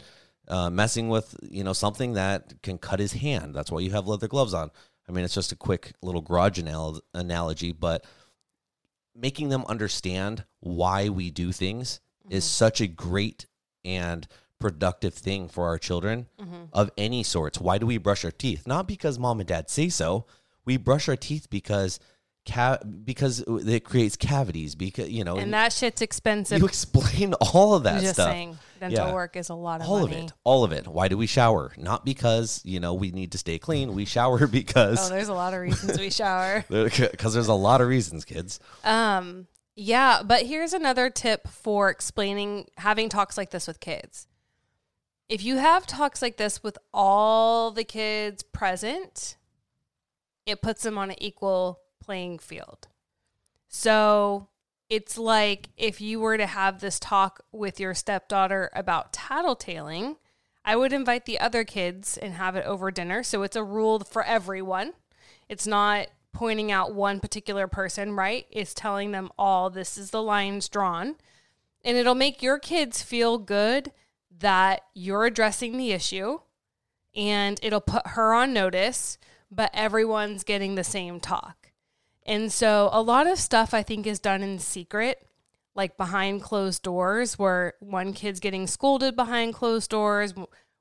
[0.53, 3.55] uh, messing with you know something that can cut his hand.
[3.55, 4.71] That's why you have leather gloves on.
[5.09, 8.05] I mean, it's just a quick little garage anal- analogy, but
[9.17, 13.47] making them understand why we do things is such a great
[13.85, 14.27] and
[14.61, 16.29] productive thing for our children
[16.73, 17.61] of any sorts.
[17.61, 18.67] Why do we brush our teeth?
[18.67, 20.27] Not because mom and dad say so.
[20.65, 21.99] We brush our teeth because
[22.47, 24.75] ca- because it creates cavities.
[24.75, 26.59] Because you know, And that shit's expensive.
[26.59, 28.29] you explain all of that I'm just stuff.
[28.31, 29.13] saying, dental Yeah.
[29.15, 30.17] work is a lot of all money.
[30.19, 30.87] of it, all of it.
[30.89, 31.73] Why do we shower?
[31.77, 33.95] Not because you know we need to stay clean.
[33.95, 36.65] We shower because Oh, there's a lot of reasons we shower.
[36.69, 38.61] because there's a lot of reasons, kids.
[38.85, 44.27] Um, yeah, but here's another tip for explaining having talks like this with kids.
[45.29, 49.37] If you have talks like this with all the kids present,
[50.45, 52.89] it puts them on an equal playing field.
[53.69, 54.49] So
[54.89, 60.17] it's like if you were to have this talk with your stepdaughter about tattletaling,
[60.65, 63.23] I would invite the other kids and have it over dinner.
[63.23, 64.93] So it's a rule for everyone.
[65.49, 68.47] It's not pointing out one particular person, right?
[68.51, 71.17] It's telling them all this is the lines drawn.
[71.85, 73.93] And it'll make your kids feel good
[74.39, 76.39] that you're addressing the issue
[77.15, 79.19] and it'll put her on notice,
[79.51, 81.62] but everyone's getting the same talk.
[82.25, 85.27] And so a lot of stuff I think is done in secret,
[85.75, 90.35] like behind closed doors, where one kid's getting scolded behind closed doors.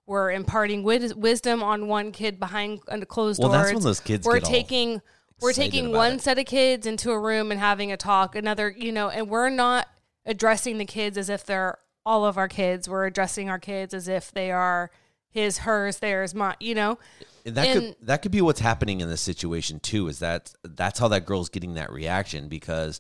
[0.06, 3.64] We're imparting wis- wisdom on one kid behind under closed Well, doors.
[3.64, 5.02] that's when those kids We're get all taking
[5.40, 6.22] we're taking one it.
[6.22, 8.36] set of kids into a room and having a talk.
[8.36, 9.88] Another, you know, and we're not
[10.26, 12.88] addressing the kids as if they're all of our kids.
[12.88, 14.92] We're addressing our kids as if they are
[15.32, 17.00] his, hers, theirs, my, you know.
[17.46, 20.08] And that And- could that could be what's happening in this situation too.
[20.08, 23.00] Is that that's how that girl's getting that reaction because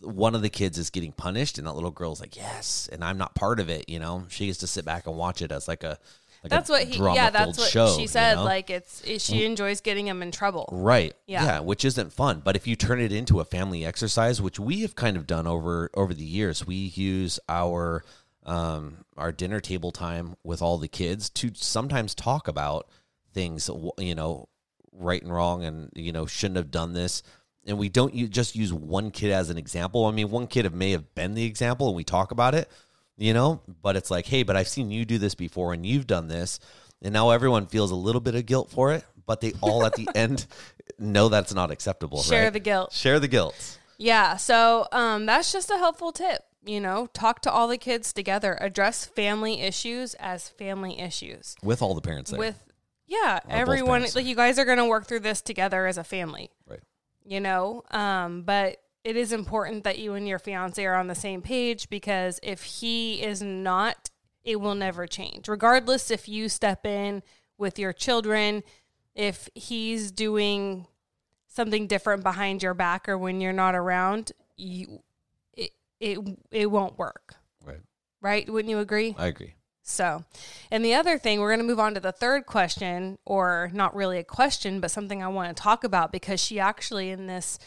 [0.00, 3.18] one of the kids is getting punished, and that little girl's like, "Yes," and I'm
[3.18, 3.88] not part of it.
[3.88, 5.98] You know, she gets to sit back and watch it as like a
[6.42, 6.98] like That's what he.
[6.98, 8.34] Yeah, that's what show, she you said.
[8.34, 8.44] know?
[8.44, 9.46] Like it's she mm-hmm.
[9.46, 10.68] enjoys getting him in trouble.
[10.72, 11.14] Right.
[11.26, 11.44] Yeah.
[11.44, 11.60] Yeah.
[11.60, 12.42] which isn't fun.
[12.44, 15.46] But if you turn it into a family exercise, which we have kind of done
[15.46, 18.02] over over the years, we use our
[18.44, 22.88] um our dinner table time with all the kids to sometimes talk about
[23.32, 24.48] things, you know,
[24.92, 27.22] right and wrong and you know, shouldn't have done this.
[27.64, 30.06] And we don't just use one kid as an example.
[30.06, 32.68] I mean, one kid may have been the example and we talk about it,
[33.16, 36.06] you know, but it's like, "Hey, but I've seen you do this before and you've
[36.06, 36.58] done this."
[37.02, 39.94] And now everyone feels a little bit of guilt for it, but they all at
[39.94, 40.46] the end
[40.98, 42.22] know that's not acceptable.
[42.22, 42.52] Share right?
[42.52, 42.92] the guilt.
[42.92, 43.78] Share the guilt.
[43.98, 44.36] Yeah.
[44.36, 46.44] So um, that's just a helpful tip.
[46.64, 48.56] You know, talk to all the kids together.
[48.60, 51.56] Address family issues as family issues.
[51.62, 52.38] with all the parents there.
[52.38, 52.62] With
[53.06, 56.04] yeah, both everyone like you guys are going to work through this together as a
[56.04, 56.50] family.
[56.68, 56.80] right.
[57.24, 61.14] you know um but it is important that you and your fiance are on the
[61.14, 64.10] same page because if he is not
[64.44, 67.22] it will never change regardless if you step in
[67.58, 68.62] with your children
[69.14, 70.86] if he's doing
[71.48, 75.02] something different behind your back or when you're not around you
[76.02, 76.18] it
[76.50, 77.80] it, won't work Right.
[78.20, 79.54] right wouldn't you agree I agree.
[79.82, 80.24] so,
[80.70, 83.94] and the other thing, we're going to move on to the third question, or not
[83.96, 87.58] really a question, but something I want to talk about because she actually in this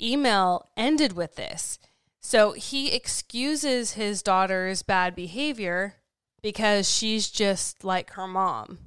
[0.00, 1.78] email ended with this.
[2.20, 5.94] So he excuses his daughter's bad behavior
[6.42, 8.78] because she's just like her mom.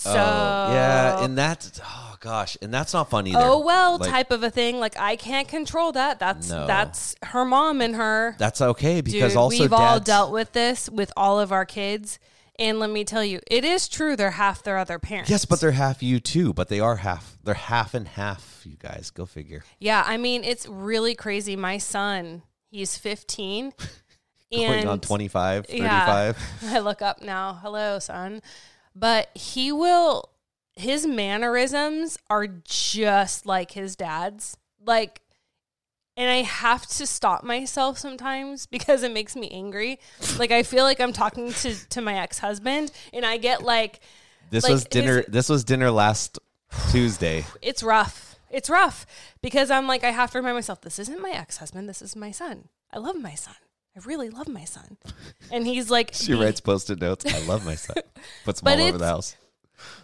[0.00, 3.32] So, Oh, yeah, and that's oh gosh, and that's not funny.
[3.32, 3.40] either.
[3.42, 4.80] oh well, Like, type of a thing.
[4.80, 6.18] Like I can't control that.
[6.18, 6.66] That's No.
[6.66, 8.34] that's her mom and her.
[8.38, 12.18] That's okay because Dude, also we've all dealt with this with all of our kids.
[12.58, 15.28] And let me tell you, it is true they're half their other parents.
[15.30, 16.54] Yes, but they're half you too.
[16.54, 17.36] But they are half.
[17.44, 18.62] They're half and half.
[18.64, 19.64] You guys, go figure.
[19.80, 21.56] yeah, I mean, it's really crazy.
[21.56, 23.72] My son, he's 15.
[24.52, 26.58] Going and on 25, 35.
[26.62, 27.58] yeah, I look up now.
[27.62, 28.40] Hello, son.
[29.00, 30.28] But he will,
[30.74, 34.58] his mannerisms are just like his dad's.
[34.84, 35.22] Like,
[36.18, 39.98] and I have to stop myself sometimes because it makes me angry.
[40.38, 44.00] Like I feel like I'm talking to to my ex husband, and I get like,
[44.50, 45.16] This Like, was dinner.
[45.18, 46.38] his- this was dinner last
[46.90, 47.46] Tuesday.
[47.62, 48.36] it's rough.
[48.50, 49.06] It's rough
[49.40, 51.88] because I'm like I have to remind myself this isn't my ex husband.
[51.88, 52.68] This is my son.
[52.92, 53.54] I love my son.
[53.96, 54.96] I really love my son.
[55.50, 57.24] And he's like, She writes post-it notes.
[57.26, 57.96] I love my son.
[58.44, 59.36] Puts them all over the house.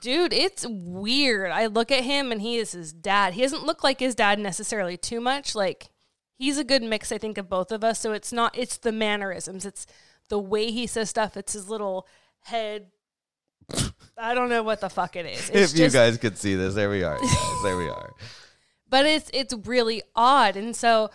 [0.01, 1.51] dude, it's weird.
[1.51, 3.35] I look at him and he is his dad.
[3.35, 5.55] He doesn't look like his dad necessarily too much.
[5.55, 5.91] Like
[6.37, 8.01] he's a good mix, I think, of both of us.
[8.01, 8.57] So it's not.
[8.59, 9.65] It's the mannerisms.
[9.65, 9.87] It's
[10.29, 11.37] the way he says stuff.
[11.37, 12.07] It's his little
[12.41, 12.89] head.
[14.19, 15.51] I don't know what the fuck it is.
[15.51, 17.19] It's If you guys could see this, there we are.
[17.19, 17.63] Guys.
[17.63, 18.13] There we are.
[18.89, 21.11] but it's it's really odd and so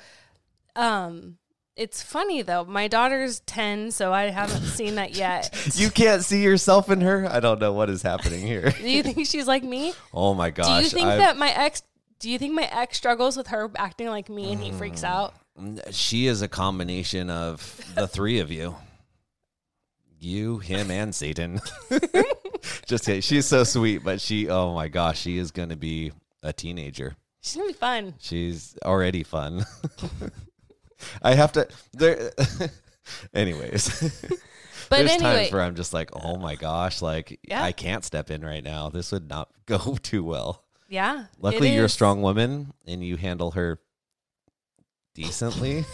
[0.76, 1.38] um
[1.76, 2.66] it's funny though.
[2.66, 5.50] My daughter's 10, so I haven't seen that yet.
[5.76, 7.28] You can't see yourself in her.
[7.30, 8.70] I don't know what is happening here.
[8.78, 9.94] Do you think she's like me?
[10.14, 10.78] Oh my gosh!
[10.78, 11.84] Do you think I've- that my ex
[12.20, 14.78] do you think my ex struggles with her acting like me and he mm.
[14.78, 15.34] freaks out?
[15.92, 18.76] she is a combination of the three of you.
[20.20, 21.60] You, him, and Satan.
[22.86, 23.22] Just kidding.
[23.22, 26.12] She's so sweet, but she, oh my gosh, she is going to be
[26.44, 27.16] a teenager.
[27.42, 28.14] She's gonna be fun.
[28.20, 29.66] She's already fun.
[31.22, 31.68] I have to.
[31.94, 32.32] There.
[33.34, 33.88] Anyways,
[34.90, 37.64] But there's anyway, times where I'm just like, oh my gosh, like Yeah.
[37.64, 38.90] I can't step in right now.
[38.90, 40.64] This would not go too well.
[40.90, 41.26] yeah.
[41.40, 43.80] Luckily, you're a strong woman and you handle her
[45.16, 45.86] decently.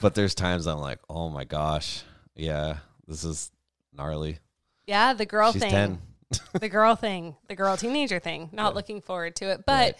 [0.00, 2.02] but there's times I'm like, oh my gosh,
[2.34, 3.50] yeah, this is
[3.96, 4.38] gnarly.
[4.86, 5.70] Yeah, the girl She's thing.
[5.70, 5.98] 10.
[6.60, 8.50] the girl thing, the girl teenager thing.
[8.52, 9.94] Not looking forward to it, but Right.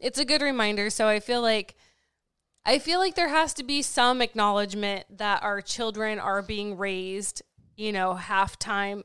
[0.00, 0.90] it's a good reminder.
[0.90, 1.74] So I feel like
[2.66, 7.42] I feel like there has to be some acknowledgement that our children are being raised,
[7.76, 9.02] you know, half time.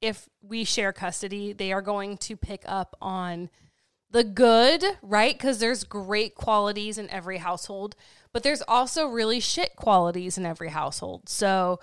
[0.00, 3.50] If we share custody, they are going to pick up on
[4.10, 5.36] the good, right?
[5.36, 7.96] Because there's great qualities in every household,
[8.32, 11.28] but there's also really shit qualities in every household.
[11.28, 11.80] So,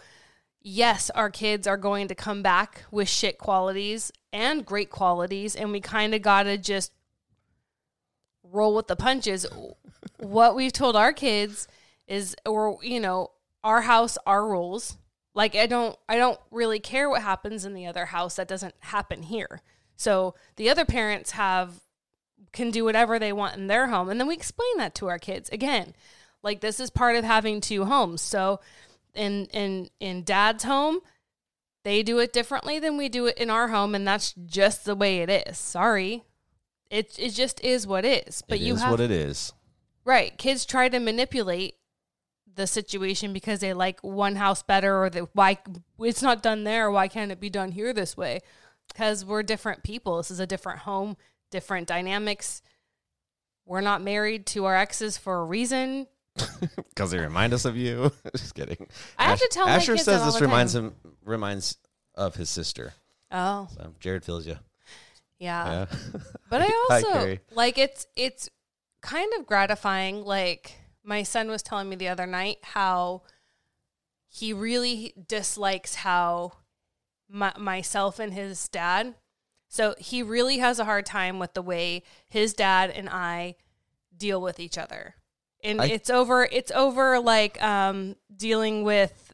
[0.62, 5.72] yes, our kids are going to come back with shit qualities and great qualities, and
[5.72, 6.92] we kind of got to just
[8.44, 9.46] roll with the punches.
[10.24, 11.68] What we've told our kids
[12.08, 13.32] is, or, you know,
[13.64, 14.98] our house, our rules.
[15.36, 18.76] Like I don't I don't really care what happens in the other house that doesn't
[18.80, 19.62] happen here.
[19.96, 21.82] So the other parents have
[22.52, 25.18] can do whatever they want in their home and then we explain that to our
[25.18, 25.50] kids.
[25.50, 25.96] Again,
[26.44, 28.22] like this is part of having two homes.
[28.22, 28.60] So
[29.16, 31.00] in in in dad's home,
[31.84, 34.96] they do it differently than we do it in our home and that's just the
[34.96, 35.58] way it is.
[35.58, 36.24] Sorry.
[36.92, 38.44] It it just is what it is.
[38.48, 39.52] But It you is have what it is.
[40.06, 40.38] Right.
[40.38, 41.76] Kids try to manipulate
[42.56, 45.58] the situation because they like one house better or the why
[46.00, 48.42] it's not done there, why can't it be done here this way?
[48.88, 50.18] Because we're different people.
[50.18, 51.18] This is a different home,
[51.52, 52.62] different dynamics.
[53.66, 56.08] We're not married to our exes for a reason.
[56.90, 58.12] Because they remind us of you.
[58.36, 58.88] Just kidding.
[59.18, 60.86] I have to tell Asher says that this reminds time.
[60.86, 60.96] him
[61.26, 61.78] reminds
[62.14, 62.94] of his sister.
[63.32, 64.58] Oh, So Jared feels you.
[65.40, 65.86] yeah.
[65.90, 65.98] Yeah.
[66.52, 67.40] But I also Carrie.
[67.52, 68.50] like it's it's
[69.04, 70.24] kind of gratifying.
[70.24, 73.22] Like my son was telling me the other night how
[74.28, 76.54] he really dislikes how
[77.30, 79.14] my, myself and his dad.
[79.68, 83.56] So he really has a hard time with the way his dad and I
[84.16, 85.16] deal with each other.
[85.64, 89.34] And I- it's over it's over like um dealing with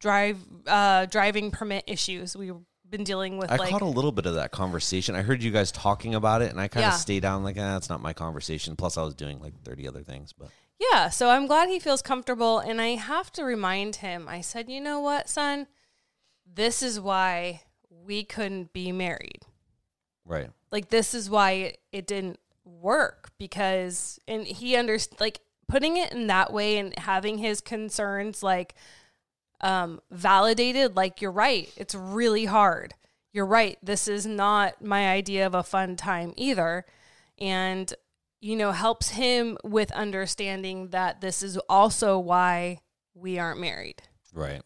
[0.00, 2.36] drive uh driving permit issues.
[2.36, 2.56] We've
[2.96, 5.16] been dealing with I like caught a little bit of that conversation.
[5.16, 6.94] I heard you guys talking about it, and I kind Yeah.
[6.94, 8.76] of stayed down like, ah, that's not my conversation.
[8.76, 10.32] Plus, I was doing like thirty other things.
[10.32, 12.58] But Yeah, so I'm glad he feels comfortable.
[12.60, 15.66] And I have to remind him, I said, you know what, son?
[16.46, 19.40] This is why we couldn't be married.
[20.24, 25.96] right, Like, this is why it, it didn't work because, and he understood, like, putting
[25.96, 28.74] it in that way and having his concerns, like,
[29.60, 31.72] um, validated, like, you're right.
[31.76, 32.94] It's really hard.
[33.32, 33.78] You're right.
[33.82, 36.84] This is not my idea of a fun time either.
[37.38, 37.92] And
[38.44, 42.78] you know, helps him with understanding that this is also why
[43.14, 44.02] we aren't married.
[44.34, 44.60] right.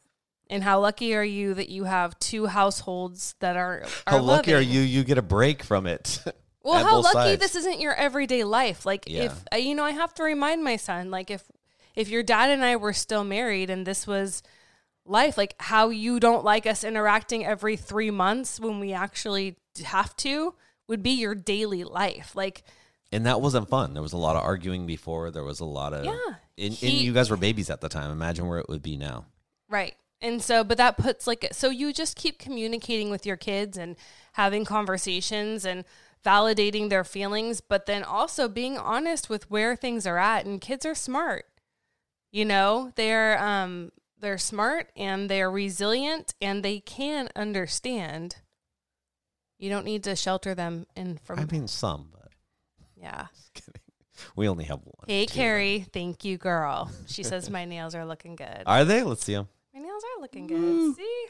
[0.50, 4.52] And how lucky are you that you have two households that are, are How lucky
[4.54, 4.80] are you?
[4.80, 6.20] You get a break from it.
[6.64, 7.40] Well, how lucky sides.
[7.40, 8.84] this isn't your everyday life.
[8.84, 9.24] Like Yeah.
[9.24, 11.44] if uh, you know, I have to remind my son like if
[11.94, 14.42] if your dad and I were still married and this was
[15.08, 20.14] life, like how you don't like us interacting every 3 months when we actually have
[20.16, 20.54] to
[20.88, 22.34] would be your daily life.
[22.34, 22.62] Like
[23.10, 23.94] and that wasn't fun.
[23.94, 25.30] There was a lot of arguing before.
[25.30, 26.34] There was a lot of Yeah.
[26.58, 28.10] And, and you guys were babies at the time.
[28.10, 29.26] Imagine where it would be now.
[29.68, 29.94] Right.
[30.20, 33.96] And so, but that puts like, so you just keep communicating with your kids and
[34.32, 35.84] having conversations and
[36.26, 40.44] validating their feelings, but then also being honest with where things are at.
[40.44, 41.46] And kids are smart.
[42.32, 48.36] You know, they're, um, they're smart and they're resilient and they can understand.
[49.58, 52.30] You don't need to shelter them in from, I mean, some, but
[52.96, 53.26] yeah.
[54.34, 55.06] We only have one.
[55.06, 55.34] Hey, two.
[55.34, 55.86] Carrie.
[55.92, 56.90] Thank you, girl.
[57.06, 58.64] She says my nails are looking good.
[58.66, 59.04] Are they?
[59.04, 59.48] Let's see them.
[59.72, 60.58] My nails are looking good.
[60.58, 60.96] Mm.
[60.96, 61.26] See?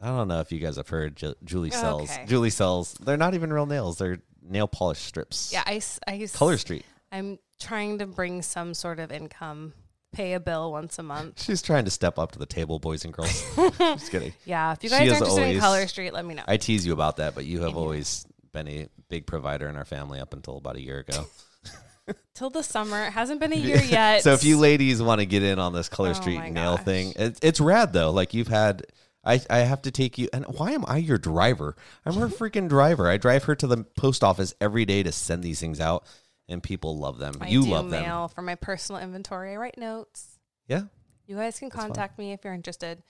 [0.00, 2.10] I don't know if you guys have heard Ju- Julie oh, sells.
[2.10, 2.24] Okay.
[2.26, 2.94] Julie sells.
[2.94, 3.98] They're not even real nails.
[3.98, 5.52] They're nail polish strips.
[5.52, 6.86] Yeah, I, I Color Street.
[7.12, 9.74] I'm trying to bring some sort of income,
[10.12, 11.42] pay a bill once a month.
[11.42, 13.44] She's trying to step up to the table, boys and girls.
[13.78, 14.32] Just kidding.
[14.44, 16.42] Yeah, if you She guys are is interested in Color Street, let me know.
[16.48, 19.84] I tease you about that, but you have always been a big provider in our
[19.84, 21.26] family up until about a year ago.
[22.34, 23.04] till the summer.
[23.06, 24.22] It hasn't been a year yet.
[24.22, 26.84] so if you ladies want to get in on this Color Oh Street nail gosh.
[26.84, 28.10] thing, it, it's rad though.
[28.10, 28.86] Like you've had,
[29.24, 30.28] I I have to take you.
[30.32, 31.76] And why am I your driver?
[32.04, 33.08] I'm her freaking driver.
[33.08, 36.04] I drive her to the post office every day to send these things out,
[36.50, 37.34] and people love them.
[37.40, 38.02] I you do love them.
[38.02, 39.54] mail for my personal inventory.
[39.54, 40.38] I write notes.
[40.68, 40.82] Yeah.
[41.26, 43.02] You guys can contact me if you're interested.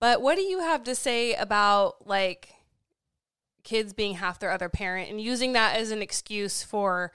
[0.00, 2.50] But what do you have to say about like
[3.62, 7.12] kids being half their other parent and using that as an excuse for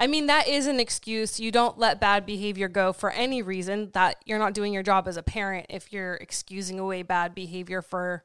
[0.00, 1.40] I mean that is an excuse.
[1.40, 5.08] You don't let bad behavior go for any reason that you're not doing your job
[5.08, 8.24] as a parent if you're excusing away bad behavior for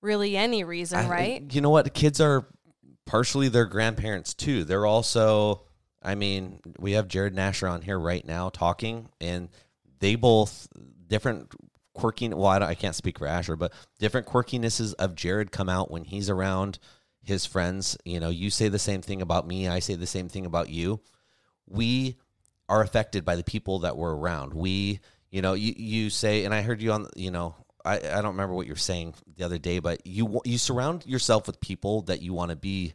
[0.00, 1.42] really any reason, I- right?
[1.54, 1.92] You know what?
[1.92, 2.46] Kids are
[3.04, 4.62] partially their grandparents too.
[4.62, 5.62] They're also,
[6.02, 9.48] I mean, we have Jared Nasher on here right now talking, and
[10.00, 10.68] they both
[11.06, 11.52] different
[11.94, 12.28] quirky.
[12.28, 16.04] Well, I, I can't speak for Asher, but different quirkinesses of Jared come out when
[16.04, 16.78] he's around
[17.22, 17.96] his friends.
[18.04, 19.68] You know, you say the same thing about me.
[19.68, 21.00] I say the same thing about you.
[21.68, 22.16] We
[22.68, 24.54] are affected by the people that we're around.
[24.54, 25.00] We,
[25.30, 28.32] you know, you, you say, and I heard you on, you know, I, I don't
[28.32, 32.22] remember what you're saying the other day, but you you surround yourself with people that
[32.22, 32.94] you want to be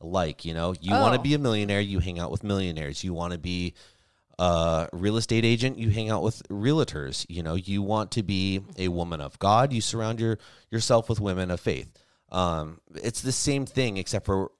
[0.00, 0.44] like.
[0.44, 1.16] You know, you want Oh.
[1.16, 3.02] to be a millionaire, you hang out with millionaires.
[3.04, 3.74] You want to be
[4.38, 7.26] a real estate agent, you hang out with realtors.
[7.28, 10.38] You know, you want to be a woman of God, you surround your
[10.70, 11.90] yourself with women of faith.
[12.30, 14.50] Um, it's the same thing, except for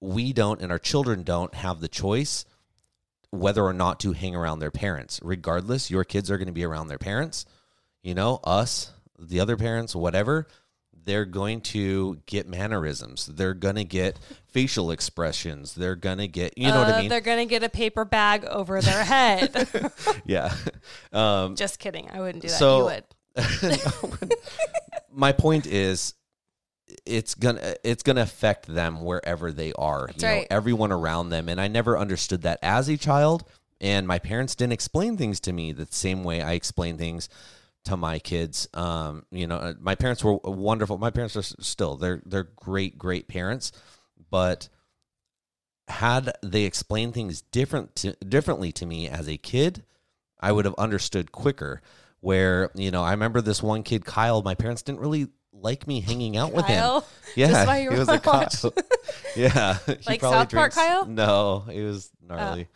[0.00, 2.44] we don't, and our children don't have the choice
[3.30, 5.20] whether or not to hang around their parents.
[5.22, 7.44] Regardless, your kids are going to be around their parents.
[8.02, 10.46] You know, us, the other parents, whatever.
[11.08, 13.24] They're going to get mannerisms.
[13.26, 14.18] They're going to get
[14.52, 15.74] facial expressions.
[15.74, 17.08] They're going to get, you know what Uh, I mean?
[17.08, 19.70] They're gonna get a paper bag over their head.
[20.26, 20.54] Yeah.
[21.12, 22.10] Um, Just kidding.
[22.12, 22.58] I wouldn't do that.
[22.58, 24.34] So- you would.
[25.12, 26.12] my point is
[27.06, 30.46] it's gonna it's gonna affect them wherever they are That's you know right.
[30.50, 33.44] everyone around them and i never understood that as a child
[33.80, 37.28] and my parents didn't explain things to me the same way i explain things
[37.88, 41.96] to my kids um you know uh, my parents were wonderful my parents are still
[41.96, 43.72] they're they're great great parents
[44.30, 44.68] but
[45.88, 49.82] had they explained things different to, differently to me as a kid
[50.40, 51.82] I would have understood quicker.
[52.20, 54.42] Where you know, I remember this one kid, Kyle.
[54.42, 57.02] My parents didn't really like me hanging out with him.
[57.36, 58.48] Yeah, That's why you he was a Kyle.
[59.36, 61.02] yeah, he Like South Park drinks- Kyle?
[61.02, 61.10] Oh.
[61.10, 62.68] No, he was gnarly.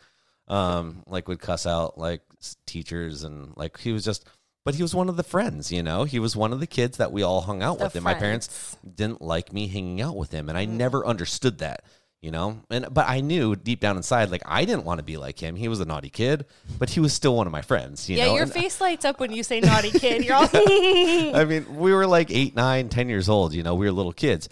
[0.47, 2.21] Um, like would cuss out like
[2.67, 4.25] teachers and like he was just.
[4.65, 6.05] But he was one of the friends, you know.
[6.05, 8.13] He was one of the kids that we all hung out The with, and my
[8.13, 10.61] parents didn't like me hanging out with him, and Mm.
[10.61, 11.83] I never understood that,
[12.21, 12.61] you know.
[12.69, 15.57] And but I knew deep down inside, like I didn't want to be like him.
[15.57, 16.45] He was a naughty kid,
[16.79, 18.33] but he was still one of my friends, you Yeah, know.
[18.35, 20.23] your And- face lights up when you say naughty kid.
[20.23, 23.53] You're all I mean, we were like eight, nine, ten years old.
[23.53, 24.47] You know, we were little kids.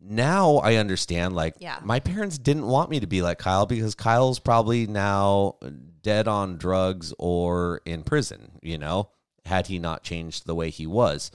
[0.00, 1.34] Now I understand.
[1.34, 1.80] Like, Yeah.
[1.82, 5.56] my parents didn't want me to be like Kyle because Kyle's probably now
[6.02, 8.52] dead on drugs or in prison.
[8.62, 9.10] You know,
[9.48, 11.30] had he not changed the way he was.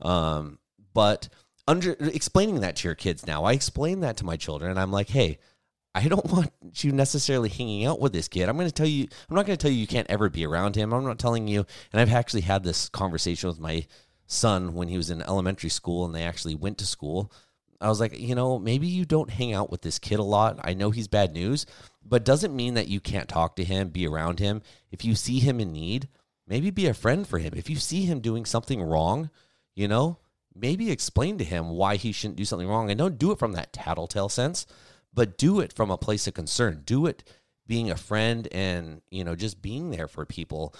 [0.00, 0.58] Um,
[0.94, 1.28] but
[1.66, 4.92] under explaining that to your kids now, I explain that to my children, and I'm
[4.92, 5.38] like, hey.
[5.94, 6.50] I don't want
[6.82, 8.48] you necessarily hanging out with this kid.
[8.48, 10.46] I'm going to tell you, I'm not going to tell you you can't ever be
[10.46, 10.90] around him.
[10.94, 13.84] I'm not telling you, and I've actually had this conversation with my
[14.26, 17.30] son when he was in elementary school and they actually went to school.
[17.80, 20.60] I was like, you know, maybe you don't hang out with this kid a lot.
[20.62, 21.66] I know he's bad news,
[22.04, 24.62] but doesn't mean that you can't talk to him, be around him.
[24.92, 26.08] If you see him in need,
[26.46, 27.52] maybe be a friend for him.
[27.56, 29.30] If you see him doing something wrong,
[29.74, 30.18] you know,
[30.54, 32.90] maybe explain to him why he shouldn't do something wrong.
[32.90, 34.66] And don't do it from that tattletale sense,
[35.12, 36.82] but do it from a place of concern.
[36.84, 37.24] Do it
[37.66, 40.74] being a friend and, you know, just being there for people.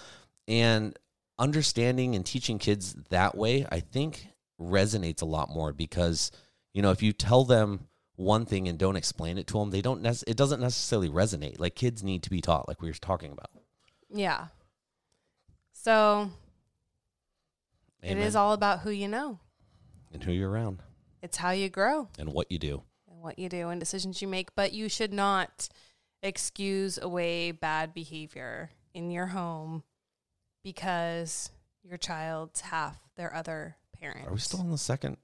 [0.47, 0.97] And
[1.39, 4.27] understanding and teaching kids that way, I think
[4.59, 6.31] resonates a lot more because,
[6.73, 9.81] you know, if you tell them one thing and don't explain it to them, they
[9.81, 11.59] don't, it doesn't necessarily resonate.
[11.59, 13.49] Like kids need to be taught, like we were talking about.
[14.13, 14.47] yeah.
[15.83, 16.31] So
[18.05, 18.17] Amen.
[18.17, 19.39] it is all about who you know.
[20.13, 20.81] and who you're around
[21.21, 22.83] It's how you grow and what you do.
[23.11, 24.55] and what you do and decisions you make.
[24.55, 25.67] But you should not
[26.21, 29.83] excuse away bad behavior in your home
[30.63, 31.49] because
[31.83, 34.25] your child's half their other parent.
[34.25, 35.17] Are we still on the second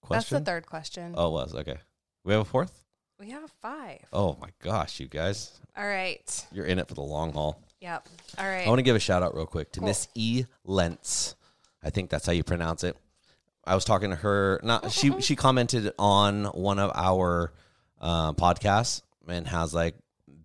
[0.00, 0.16] question?
[0.18, 1.14] That's the third question.
[1.14, 1.76] Oh, it was okay.
[2.24, 2.82] We have a fourth.
[3.20, 4.00] We have five.
[4.14, 6.46] Oh my gosh, you guys, All right.
[6.52, 7.62] you're in it for the long haul.
[7.80, 8.08] Yep.
[8.38, 8.66] All right.
[8.66, 9.88] I want to give a shout out real quick to Cool.
[9.88, 11.34] Miss E Lentz.
[11.82, 12.96] I think that's how you pronounce it.
[13.64, 14.60] I was talking to her.
[14.62, 15.20] Not she.
[15.20, 17.52] She commented on one of our
[18.00, 19.96] uh, podcasts and has like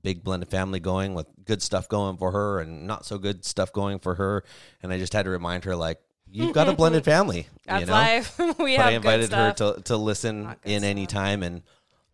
[0.02, 3.72] big blended family going with good stuff going for her and not so good stuff
[3.72, 4.44] going for her.
[4.82, 7.48] And I just had to remind her like you've got a blended family.
[7.66, 7.94] That's you know?
[7.94, 8.36] live.
[8.60, 10.90] we but have I invited her to to listen in stuff.
[10.90, 11.62] any time and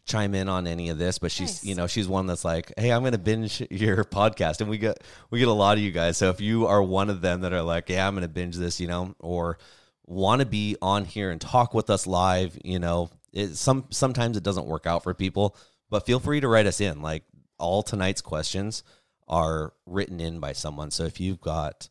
[0.07, 1.65] chime in on any of this, but she's Nice.
[1.65, 5.03] you know she's one that's like, hey, I'm gonna binge your podcast, and we get
[5.29, 6.17] we get a lot of you guys.
[6.17, 8.79] So if you are one of them that are like, yeah, I'm gonna binge this,
[8.79, 9.57] you know, or
[10.05, 14.37] want to be on here and talk with us live, you know, it, some sometimes
[14.37, 15.55] it doesn't work out for people,
[15.89, 17.01] but feel free to write us in.
[17.01, 17.23] Like
[17.59, 18.83] all tonight's questions
[19.27, 20.89] are written in by someone.
[20.91, 21.89] So if you've got,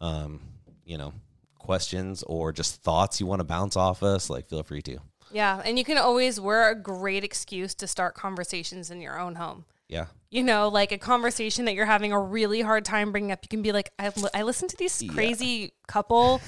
[0.00, 0.40] um,
[0.84, 1.12] you know,
[1.58, 4.98] questions or just thoughts you want to bounce off us, like feel free to.
[5.32, 9.34] Yeah, and you can always we're a great excuse to start conversations in your own
[9.36, 9.64] home.
[9.88, 10.06] Yeah.
[10.30, 13.40] You know, like a conversation that you're having a really hard time bringing up.
[13.42, 16.42] You can be like, I, li- I listened to this crazy couple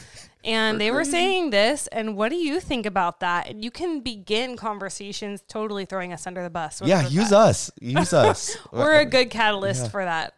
[0.44, 1.86] and they were saying this.
[1.86, 3.48] And what do you think about that?
[3.48, 6.82] And you can begin conversations totally throwing us under the bus.
[6.84, 7.38] Yeah, use that.
[7.38, 7.70] us.
[7.80, 8.58] Use us.
[8.72, 10.34] We're a good catalyst for that.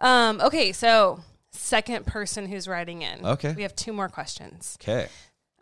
[0.00, 1.20] Um, okay, so
[1.52, 3.24] second person who's writing in.
[3.24, 3.52] Okay.
[3.52, 4.76] We have two more questions.
[4.82, 5.08] okay.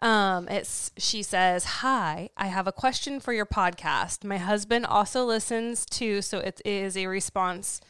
[0.01, 4.25] Um, it's she says, "Hi, I have a question for your podcast.
[4.25, 7.81] My husband also listens too, so it is a response.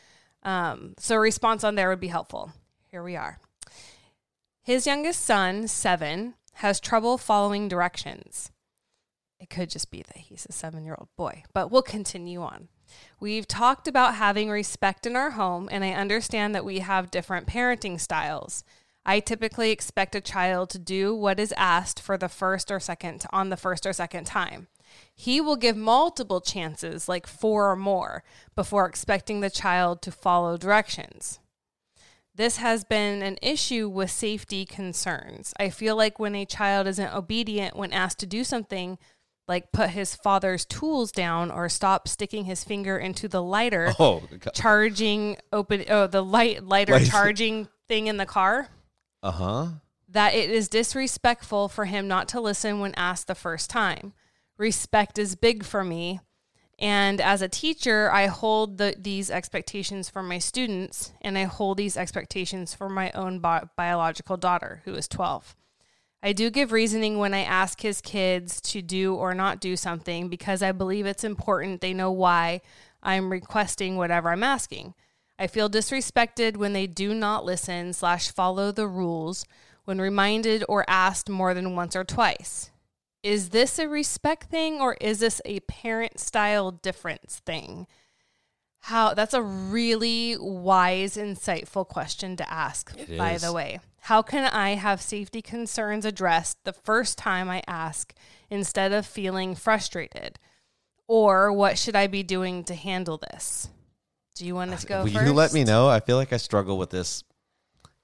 [0.42, 2.52] Um, so a response on there would be helpful.
[2.86, 3.40] Here we are.
[4.62, 8.52] His youngest son, seven, has trouble following directions.
[9.38, 12.68] It could just be that he's a seven-year-old boy, but we'll continue on."
[13.20, 17.46] We've talked about having respect in our home, and I understand that we have different
[17.46, 18.64] parenting styles.
[19.08, 23.24] I typically expect a child to do what is asked for the first or second
[23.32, 24.68] on the first or second time.
[25.14, 28.22] He will give multiple chances, like four or more,
[28.54, 31.40] before expecting the child to follow directions.
[32.34, 35.54] This has been an issue with safety concerns.
[35.58, 38.98] I feel like when a child isn't obedient when asked to do something,
[39.48, 44.22] like put his father's tools down or stop sticking his finger into the lighter, Oh,
[44.38, 44.52] God.
[44.54, 47.06] charging open oh the light lighter Light.
[47.06, 48.68] charging thing in the car
[49.22, 49.66] uh huh.
[50.08, 54.12] that it is disrespectful for him not to listen when asked the first time
[54.56, 56.20] respect is big for me
[56.78, 61.76] and as a teacher i hold the, these expectations for my students and i hold
[61.76, 65.56] these expectations for my own bi- biological daughter who is 12
[66.22, 70.28] I do give reasoning when I ask his kids to do or not do something
[70.28, 72.60] because I believe it's important they know why
[73.02, 74.94] I'm requesting whatever I'm asking.
[75.38, 79.44] I feel disrespected when they do not listen slash follow the rules
[79.84, 82.70] when reminded or asked more than once or twice.
[83.22, 87.86] Is this a respect thing or is this a parent style difference thing?
[88.82, 93.42] How that's a really wise, insightful question to ask, It by is.
[93.42, 93.80] the way.
[94.02, 98.14] How can I have safety concerns addressed the first time I ask
[98.50, 100.38] instead of feeling frustrated?
[101.06, 103.68] Or what should I be doing to handle this?
[104.38, 105.26] Do you want us to go Will first?
[105.26, 105.88] you let me know?
[105.88, 107.24] I feel like I struggle with this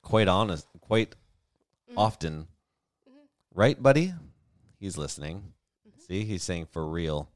[0.02, 1.14] quite honest, quite
[1.90, 1.98] Mm-hmm.
[1.98, 2.46] often.
[3.54, 4.14] Right, buddy?
[4.80, 5.52] He's listening.
[6.08, 7.28] See, he's saying for real.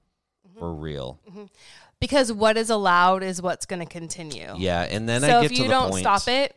[0.49, 0.59] Mm-hmm.
[0.59, 1.20] For real.
[2.01, 4.53] Because what is allowed is what's going to continue.
[4.57, 6.01] Yeah, and then I so get if to you the don't point.
[6.03, 6.57] stop it,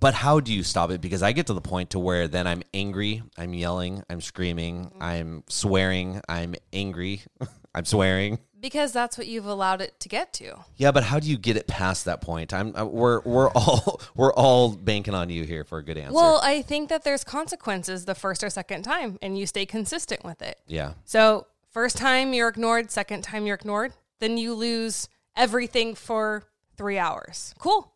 [0.00, 1.00] But how do you stop it?
[1.00, 4.86] Because I get to the point to where then I'm angry, I'm yelling, I'm screaming,
[4.86, 5.02] Mm-hmm.
[5.02, 7.22] I'm swearing, I'm angry,
[7.74, 8.38] I'm swearing.
[8.60, 10.56] Because that's what you've allowed it to get to.
[10.76, 12.52] Yeah, but how do you get it past that point?
[12.52, 16.14] I'm uh, we're we're all we're all banking on you here for a good answer.
[16.14, 20.24] Well, I think that there's consequences the first or second time, and you stay consistent
[20.24, 20.60] with it.
[20.66, 20.94] yeah.
[21.04, 26.42] So, first time you're ignored, second time you're ignored, then you lose everything for
[26.76, 27.54] three hours.
[27.58, 27.92] Cool.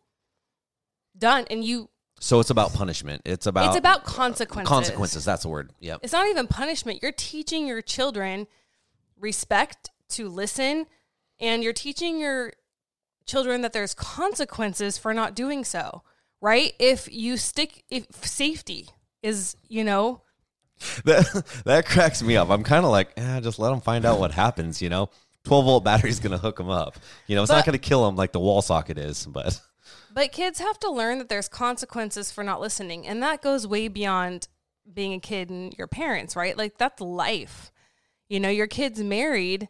[1.17, 1.45] Done.
[1.49, 1.89] And you,
[2.19, 3.21] So it's about punishment.
[3.25, 4.69] It's about it's about consequences.
[4.69, 5.25] consequences.
[5.25, 5.71] That's the word.
[5.79, 5.97] Yeah.
[6.01, 6.99] It's not even punishment.
[7.01, 8.47] You're teaching your children
[9.19, 10.85] respect to listen,
[11.39, 12.53] and you're teaching your
[13.25, 16.03] children that there's consequences for not doing so,
[16.41, 16.73] right?
[16.79, 18.89] If you stick, if safety
[19.21, 20.21] is, you know,
[21.05, 22.49] That that cracks me up.
[22.49, 24.81] I'm kind of like, eh, just let them find out what happens.
[24.81, 25.09] You know,
[25.45, 26.97] 12 volt battery's gonna hook them up.
[27.27, 29.59] You know, it's not gonna kill them like the wall socket is, but
[30.13, 33.07] But kids have to learn that there's consequences for not listening.
[33.07, 34.47] And that goes way beyond
[34.91, 36.57] being a kid and your parents, right?
[36.57, 37.71] Like that's life.
[38.29, 39.69] You know, your kid's married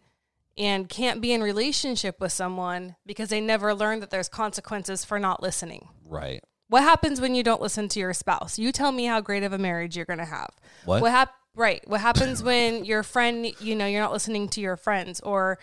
[0.57, 5.19] and can't be in relationship with someone because they never learned that there's consequences for
[5.19, 5.89] not listening.
[6.07, 6.43] right.
[6.69, 8.57] What happens when you don't listen to your spouse?
[8.57, 10.49] You tell me how great of a marriage you're going to have.
[10.85, 11.03] What?
[11.03, 11.87] What hap- right.
[11.87, 15.59] What happens when your friend, you know, you're not listening to your friends or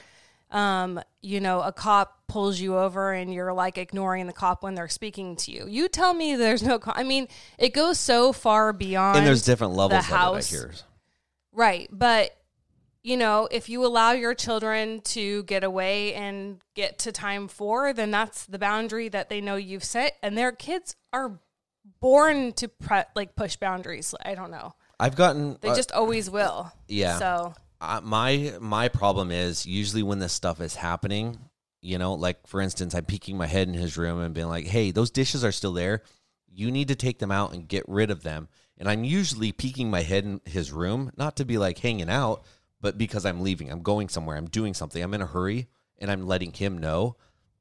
[0.52, 4.74] um, you know, a cop pulls you over and you're like ignoring the cop when
[4.74, 5.66] they're speaking to you.
[5.68, 7.26] You tell me there's no con- I mean,
[7.58, 10.14] it goes so far beyond And there's different levels of it.
[10.14, 10.50] I house.
[10.50, 10.72] hear.
[11.52, 11.88] Right.
[11.90, 12.36] But,
[13.02, 17.92] you know, if you allow your children to get away and get to time four,
[17.92, 20.16] then that's the boundary that they know you've set.
[20.22, 21.38] And their kids are
[22.00, 24.14] born to pre- like push boundaries.
[24.22, 24.74] I don't know.
[24.98, 26.70] I've gotten They uh, just always will.
[26.88, 27.18] yeah.
[27.18, 31.38] So, I, my my problem is usually when this stuff is happening,
[31.80, 34.66] you know, like for instance, I'm peeking my head in his room and being like,
[34.66, 36.02] "Hey, those dishes are still there.
[36.52, 39.90] You need to take them out and get rid of them." And I'm usually peeking
[39.90, 42.44] my head in his room, not to be like hanging out,
[42.80, 45.68] but because I'm leaving, I'm going somewhere, I'm doing something, I'm in a hurry,
[45.98, 47.16] and I'm letting him know.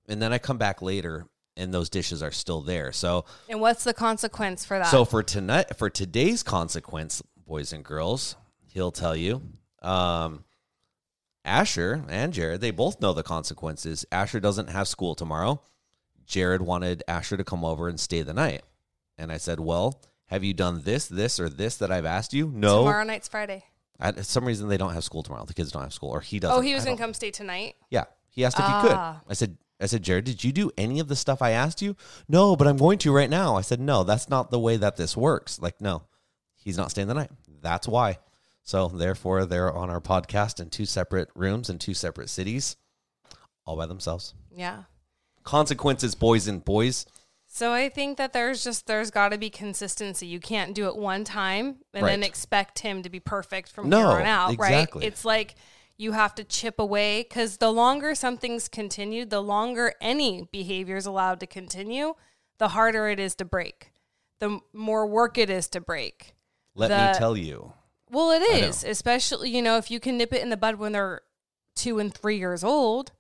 [0.08, 2.92] And then I come back later and those dishes are still there.
[2.92, 4.88] So And what's the consequence for that?
[4.88, 8.36] so for tonight for today's consequence, boys and girls,
[8.68, 9.42] he'll tell you.
[9.82, 10.46] Um
[11.46, 14.06] Asher and Jared, they both know the consequences.
[14.12, 15.62] Asher doesn't have school tomorrow.
[16.26, 18.62] Jared wanted Asher to come over and stay the night.
[19.18, 22.52] And I said, Well, have you done this, this, or this that I've asked you?
[22.54, 22.80] No.
[22.80, 23.66] Tomorrow night's Friday.
[24.00, 25.46] I, for some reason, they don't have school tomorrow.
[25.46, 26.58] The kids don't have school, or he doesn't.
[26.58, 27.76] Oh, he was I gonna don't- come stay tonight.
[27.90, 28.92] Yeah, he asked if he could.
[28.94, 29.22] Ah.
[29.28, 31.96] I said, I said, Jared, did you do any of the stuff I asked you?
[32.28, 33.56] No, but I'm going to right now.
[33.56, 35.60] I said, no, that's not the way that this works.
[35.62, 36.04] Like, no,
[36.58, 37.32] he's not staying the night.
[37.62, 38.20] That's why.
[38.64, 42.76] So therefore, they're on our podcast in two separate rooms in two separate cities,
[43.66, 44.34] all by themselves.
[44.54, 44.84] Yeah.
[45.44, 47.06] Consequences, boys and boys.
[47.60, 50.26] So I think that there's just there's got to be consistency.
[50.26, 53.98] You can't do it one time and then expect him to be perfect from No,
[54.12, 55.02] here on out, exactly.
[55.02, 55.08] right?
[55.12, 55.56] It's like
[55.98, 61.06] you have to chip away because the longer something's continued, the longer any behavior is
[61.06, 62.14] allowed to continue,
[62.60, 63.92] the harder it is to break.
[64.40, 66.36] The more work it is to break.
[66.76, 67.74] Let The- me tell you.
[68.10, 70.94] Well, it is, especially you know if you can nip it in the bud when
[70.94, 71.24] they're
[71.76, 73.12] two and three years old.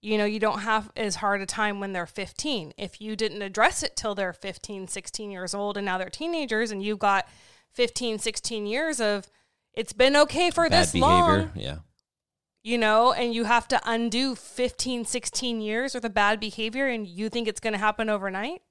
[0.00, 2.72] You know, you don't have as hard a time when they're 15.
[2.78, 6.70] If you didn't address it till they're 15, 16 years old and now they're teenagers
[6.70, 7.26] and you've got
[7.74, 9.28] 15, 16 years of
[9.74, 11.10] it's been okay for Bad this behavior.
[11.10, 11.78] long, Yeah.
[12.62, 17.06] you know, and you have to undo 15, 16 years worth of bad behavior and
[17.06, 18.62] you think it's going to happen overnight?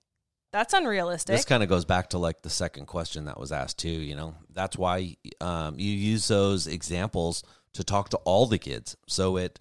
[0.53, 1.35] That's unrealistic.
[1.35, 3.89] This kind of goes back to like the second question that was asked too.
[3.89, 8.95] You know, that's why um, you use those examples to talk to all the kids.
[9.07, 9.59] So it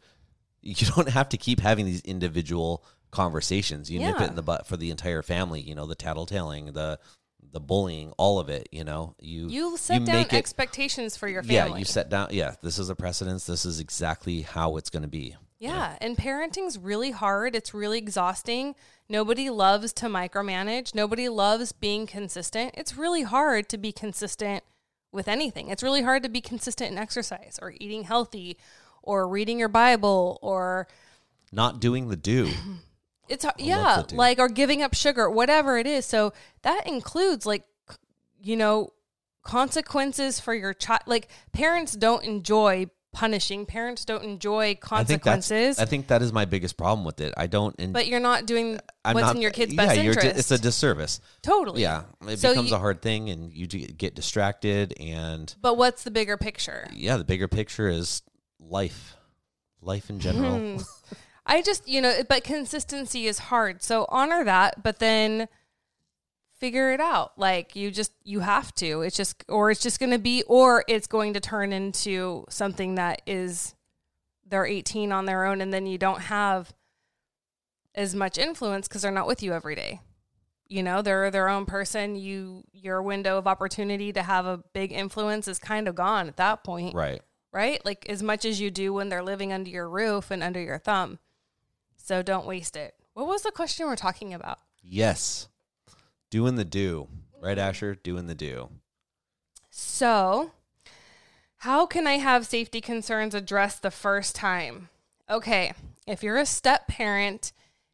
[0.67, 3.91] you don't have to keep having these individual conversations.
[3.91, 4.25] You nip Yeah.
[4.27, 5.61] it in the butt for the entire family.
[5.61, 6.99] You know, the tattletaling, the
[7.53, 8.69] the bullying, all of it.
[8.73, 11.55] You know, you you set down make it- expectations for your family.
[11.73, 12.29] Yeah, you set down.
[12.33, 13.47] Yeah, this is a precedence.
[13.47, 15.37] This is exactly how it's going to be.
[15.59, 17.55] Yeah, and parenting's really hard.
[17.57, 18.75] It's really exhausting.
[19.09, 20.95] Nobody loves to micromanage.
[20.95, 22.75] Nobody loves being consistent.
[22.77, 24.65] It's really hard to be consistent
[25.13, 25.69] with anything.
[25.69, 28.59] It's really hard to be consistent in exercise or eating healthy
[29.07, 30.87] or reading your Bible or
[31.53, 32.51] Not doing the do.
[33.29, 36.05] it's har- yeah, like or giving up sugar, whatever it is.
[36.05, 36.33] So
[36.63, 37.65] that includes like
[38.43, 38.93] you know
[39.43, 41.03] consequences for your child.
[41.07, 43.65] Like parents don't enjoy punishing.
[43.65, 45.79] Parents don't enjoy I think consequences.
[45.79, 47.33] I think that is my biggest problem with it.
[47.37, 47.75] I don't.
[47.79, 50.21] En- but you're not doing I'm what's not, in your kid's yeah, best interest.
[50.21, 51.21] di- it's a disservice.
[51.43, 51.83] totally.
[51.83, 54.95] Yeah, it So becomes you- a hard thing, and you get distracted.
[55.01, 56.89] And But what's the bigger picture?
[56.93, 58.23] yeah, the bigger picture is
[58.69, 59.17] life,
[59.81, 60.59] life in general.
[60.59, 60.83] Hmm.
[61.47, 63.83] I just, you know, but consistency is hard.
[63.83, 65.49] So honor that, but then
[66.59, 67.39] figure it out.
[67.39, 69.03] Like you just you have to.
[69.03, 72.97] It's just or it's just going to be or it's going to turn into something
[72.97, 73.75] that is
[74.47, 76.73] they're 18 on their own and then you don't have
[77.95, 80.01] as much influence cuz they're not with you every day.
[80.69, 82.17] You know, they're their own person.
[82.17, 86.37] You your window of opportunity to have a big influence is kind of gone at
[86.37, 87.23] that point right.
[87.53, 87.85] Right?
[87.85, 90.79] Like as much as you do when they're living under your roof and under your
[90.79, 91.19] thumb.
[91.97, 92.95] So don't waste it.
[93.15, 94.59] What was the question we're talking about?
[94.83, 95.49] Yes,
[96.31, 97.09] doing the do.
[97.41, 98.71] Right, Asher, doing the do.
[99.71, 100.53] So,
[101.59, 104.89] how can I have safety concerns addressed the first time?
[105.29, 105.73] Okay,
[106.07, 107.53] if you're a step parent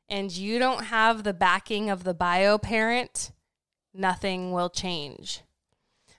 [0.09, 3.33] and you don't have the backing of the bio parent,
[3.93, 5.43] nothing will change.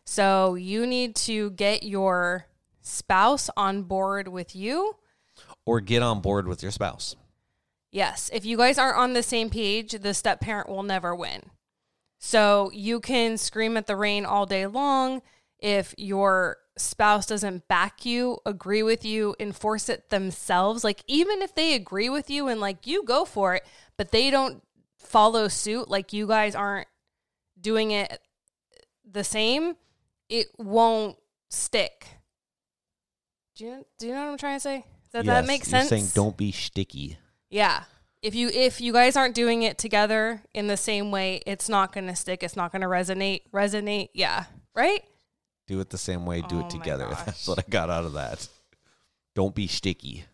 [0.06, 2.48] So, you need to get your
[2.84, 4.96] spouse on board with you
[5.66, 7.16] Or get on board with your spouse.
[7.92, 8.30] Yes.
[8.34, 11.44] If you guys aren't on the same page, the step parent will never win.
[12.20, 15.22] So you can scream at the rain all day long.
[15.60, 21.54] If your spouse doesn't back you, agree with you, enforce it themselves, like even if
[21.54, 23.64] they agree with you and like you go for it,
[23.98, 24.64] but they don't
[24.98, 26.88] follow suit, like you guys aren't
[27.60, 28.20] doing it
[29.10, 29.76] the same,
[30.30, 31.18] it won't
[31.50, 32.08] stick.
[33.56, 34.86] Do you, do you know what I'm trying to say?
[35.12, 35.90] Does that Yes, make you're sense?
[35.90, 37.18] saying don't be sticky.
[37.50, 37.84] Yeah.
[38.24, 41.92] If you if you guys aren't doing it together in the same way, it's not
[41.92, 42.42] going to stick.
[42.42, 43.42] It's not going to resonate.
[43.54, 44.10] Resonate.
[44.14, 44.46] Yeah.
[44.74, 45.04] Right?
[45.68, 46.42] Do it the same way.
[46.42, 47.10] Do Oh it together.
[47.26, 48.48] That's what I got out of that.
[49.36, 50.26] Don't be sticky.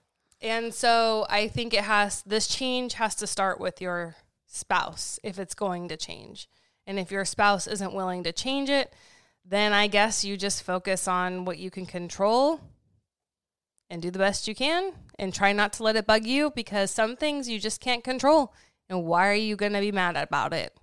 [0.42, 4.16] And so I think it has this change has to start with your
[4.46, 6.48] spouse if it's going to change.
[6.88, 8.94] And if your spouse isn't willing to change it,
[9.44, 12.62] then I guess you just focus on what you can control
[13.90, 16.92] and do the best you can and try not to let it bug you because
[16.92, 18.54] some things you just can't control.
[18.90, 20.76] And why are you going to be mad about it?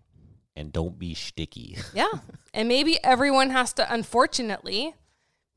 [0.54, 1.78] And don't be sticky.
[1.94, 2.10] Yeah.
[2.54, 4.94] and maybe everyone has to, unfortunately,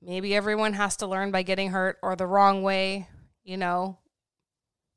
[0.02, 3.08] maybe everyone has to learn by getting hurt or the wrong way,
[3.44, 3.98] you know,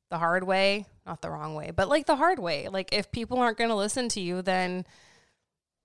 [0.09, 2.67] the hard way, not the wrong way, but like the hard way.
[2.67, 4.85] Like if people aren't going to listen to you, then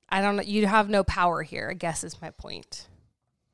[0.08, 2.88] I don't know, you have no power here, I guess is my point.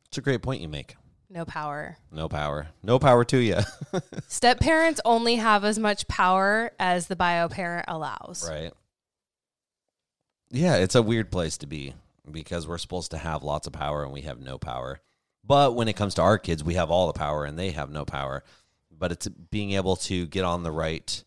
[0.07, 0.97] It's a great point you make.
[1.35, 1.97] No power.
[2.12, 2.68] No power.
[2.85, 3.59] No power to you.
[4.28, 8.49] Step parents only have as much power as the bio parent allows.
[8.49, 8.72] right.
[10.51, 11.95] Yeah, it's a weird place to be
[12.30, 15.01] because we're supposed to have lots of power and we have no power.
[15.43, 17.91] But when it comes to our kids, we have all the power and they have
[17.91, 18.45] no power.
[18.97, 21.24] But it's being able to get on the right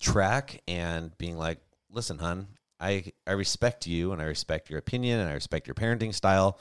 [0.00, 1.58] track and being like,
[1.90, 2.46] listen, hun,
[2.78, 6.60] I, I respect you and I respect your opinion and I respect your parenting style.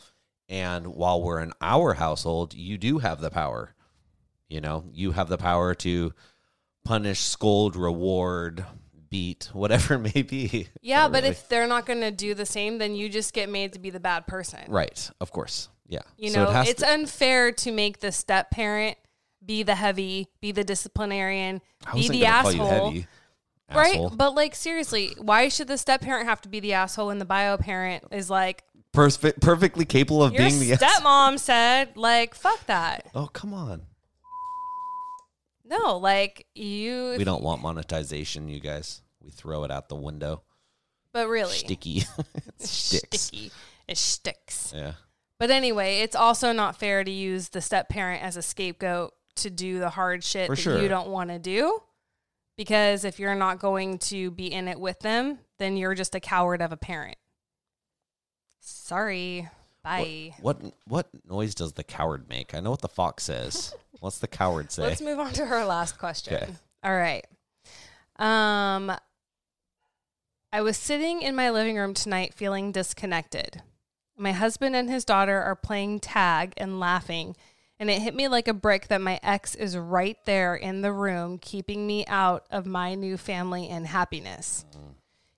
[0.49, 3.75] And while we're in our household, you do have the power.
[4.49, 6.11] You know, you have the power to
[6.83, 8.65] punish, scold, reward,
[9.09, 10.67] beat, whatever it may be.
[10.81, 11.29] Yeah, but Really.
[11.29, 13.91] if they're not going to do the same, then you just get made to be
[13.91, 14.59] the bad person.
[14.67, 16.01] right, of course, yeah.
[16.17, 18.97] You So know, has it's to- unfair to make the step parent
[19.45, 21.61] be the heavy, be the disciplinarian,
[21.93, 22.85] be the gonna call you asshole.
[22.91, 23.07] heavy,
[23.73, 23.93] Right?
[23.93, 24.09] asshole.
[24.11, 27.25] But like seriously, why should the step parent have to be the asshole and the
[27.25, 28.63] bio parent is like
[28.99, 33.07] Perfect, perfectly capable of your being the stepmom said, like, fuck that.
[33.15, 33.83] Oh come on,
[35.63, 39.01] No, like you we don't want monetization, you guys.
[39.21, 40.43] We throw it out the window.
[41.13, 42.03] but really Sticky,
[42.59, 43.21] it sticks.
[43.21, 43.51] sticky.
[43.87, 44.73] It sticks.
[44.75, 44.93] Yeah,
[45.39, 49.49] But anyway, it's also not fair to use the step parent as a scapegoat to
[49.49, 50.81] do the hard shit For that sure.
[50.81, 51.79] you don't want to do.
[52.57, 56.19] Because if you're not going to be in it with them, then you're just a
[56.19, 57.17] coward of a parent.
[58.59, 59.49] Sorry.
[59.83, 60.35] Bye.
[60.41, 62.53] What what noise does the coward make?
[62.53, 63.73] I know what the fox says.
[63.99, 64.83] What's the coward say?
[64.83, 66.35] Let's move on to her last question.
[66.35, 66.47] Okay.
[66.83, 67.25] All right.
[68.17, 68.91] Um
[70.51, 73.61] I was sitting in my living room tonight feeling disconnected.
[74.17, 77.35] My husband and his daughter are playing tag and laughing,
[77.79, 80.91] and it hit me like a brick that my ex is right there in the
[80.91, 84.65] room, keeping me out of my new family and happiness.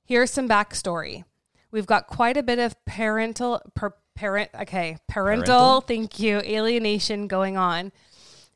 [0.06, 1.26] Here's some backstory.
[1.72, 5.82] We've got quite a bit of parental per, parent okay, parental, Parental?
[5.82, 7.92] thank you, alienation going on.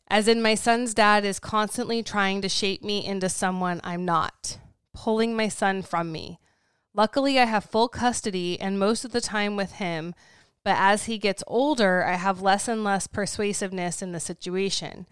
[0.08, 4.60] As in, my son's dad is constantly trying to shape me into someone I'm not,
[4.94, 6.40] pulling my son from me.
[6.94, 10.14] Luckily, I have full custody and most of the time with him,
[10.64, 15.08] but as he gets older, I have less and less persuasiveness in the situation.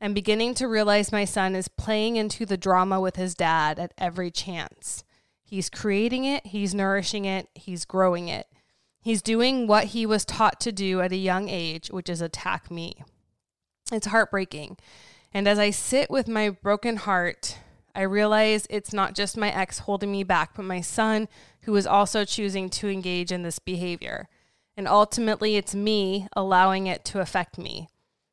[0.00, 3.94] I'm beginning to realize my son is playing into the drama with his dad at
[3.96, 5.02] every chance.
[5.48, 8.48] He's creating it, he's nourishing it, he's growing it.
[9.00, 12.68] He's doing what he was taught to do at a young age, which is attack
[12.68, 13.04] me.
[13.92, 14.76] It's heartbreaking.
[15.32, 17.58] And as I sit with my broken heart,
[17.94, 21.28] I realize it's not just my ex holding me back, but my son
[21.60, 24.28] who is also choosing to engage in this behavior.
[24.76, 27.88] And ultimately, it's me allowing it to affect me.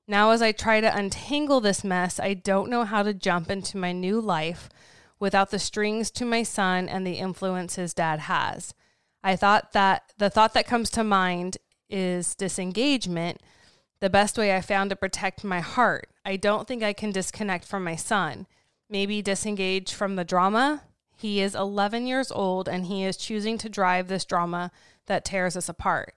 [0.08, 3.78] Now, as I try to untangle this mess, I don't know how to jump into
[3.78, 4.68] my new life
[5.24, 8.74] without the strings to my son and the influence his dad has.
[9.24, 11.60] I thought that the thought that comes to mind
[11.90, 13.40] is disengagement,
[14.02, 16.10] the best way I found to protect my heart.
[16.26, 18.48] I don't think I can disconnect from my son.
[18.90, 20.84] Maybe disengage from the drama.
[21.16, 24.72] He is 11 years old and he is choosing to drive this drama
[25.06, 26.16] that tears us apart.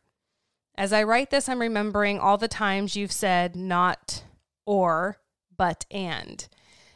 [0.76, 4.24] As I write this, I'm remembering all the times you've said not
[4.66, 5.18] or,
[5.56, 6.48] but and,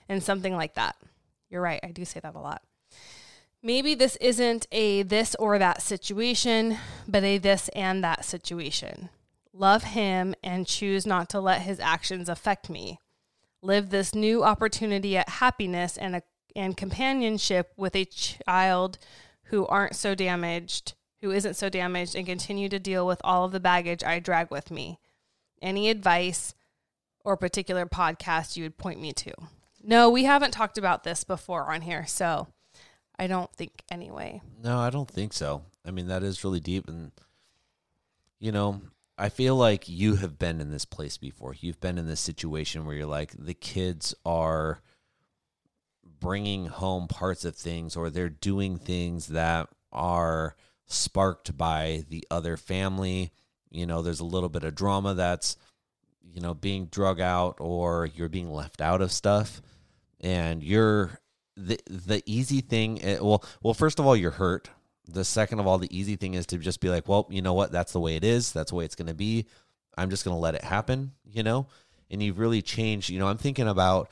[0.09, 0.97] and something like that.
[1.51, 1.81] You're right.
[1.83, 2.63] I do say that a lot.
[3.63, 9.11] Maybe this isn't a this or that situation, but a this and that situation.
[9.53, 13.01] Love him and choose not to let his actions affect me.
[13.61, 16.23] Live this new opportunity at happiness and, a,
[16.57, 18.97] and companionship with a child
[19.45, 23.53] who aren't so damaged, who isn't so damaged, and continue to deal with all of
[23.53, 24.99] the baggage I drag with me.
[25.61, 26.55] Any advice
[27.25, 29.35] or particular podcast you would point me to?
[29.83, 32.49] No, we haven't talked about this before on here, so
[33.19, 34.43] I don't think anyway.
[34.63, 35.63] No, I don't think so.
[35.87, 36.87] I mean, that is really deep.
[36.87, 37.13] And,
[38.39, 38.83] you know,
[39.17, 41.55] I feel like you have been in this place before.
[41.59, 44.81] You've been in this situation where you're like, the kids are
[46.05, 50.57] bringing home parts of things or they're doing things that are
[50.87, 53.33] sparked by the other family.
[53.71, 55.57] You know, there's a little bit of drama that's,
[56.23, 59.61] you know, being drug out or you're being left out of stuff.
[60.21, 61.19] And you're
[61.57, 64.71] the the easy thing eh, well well first of all you're hurt
[65.09, 67.53] the second of all the easy thing is to just be like well you know
[67.53, 69.47] what that's the way it is that's the way it's going to be
[69.99, 71.67] i'm just going to let it happen you know
[72.11, 73.09] and you've really changed.
[73.11, 74.11] You know, I'm thinking about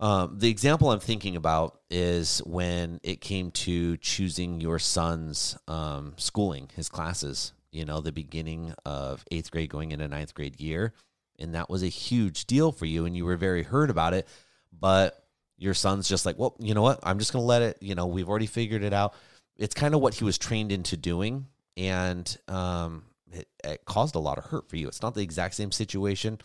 [0.00, 6.14] um, the example I'm thinking about is when it came to choosing your son's um,
[6.16, 7.52] schooling, his classes.
[7.70, 10.94] You know, the beginning of eighth grade going into ninth grade year,
[11.38, 14.26] and that was a huge deal for you, and you were very hurt about it.
[14.72, 15.22] But
[15.56, 17.00] your son's just like, well, you know what?
[17.02, 17.78] I'm just going to let it.
[17.80, 19.14] You know, we've already figured it out.
[19.56, 24.20] It's kind of what he was trained into doing, and um, it, it caused a
[24.20, 24.88] lot of hurt for you.
[24.88, 26.38] It's not the exact same situation,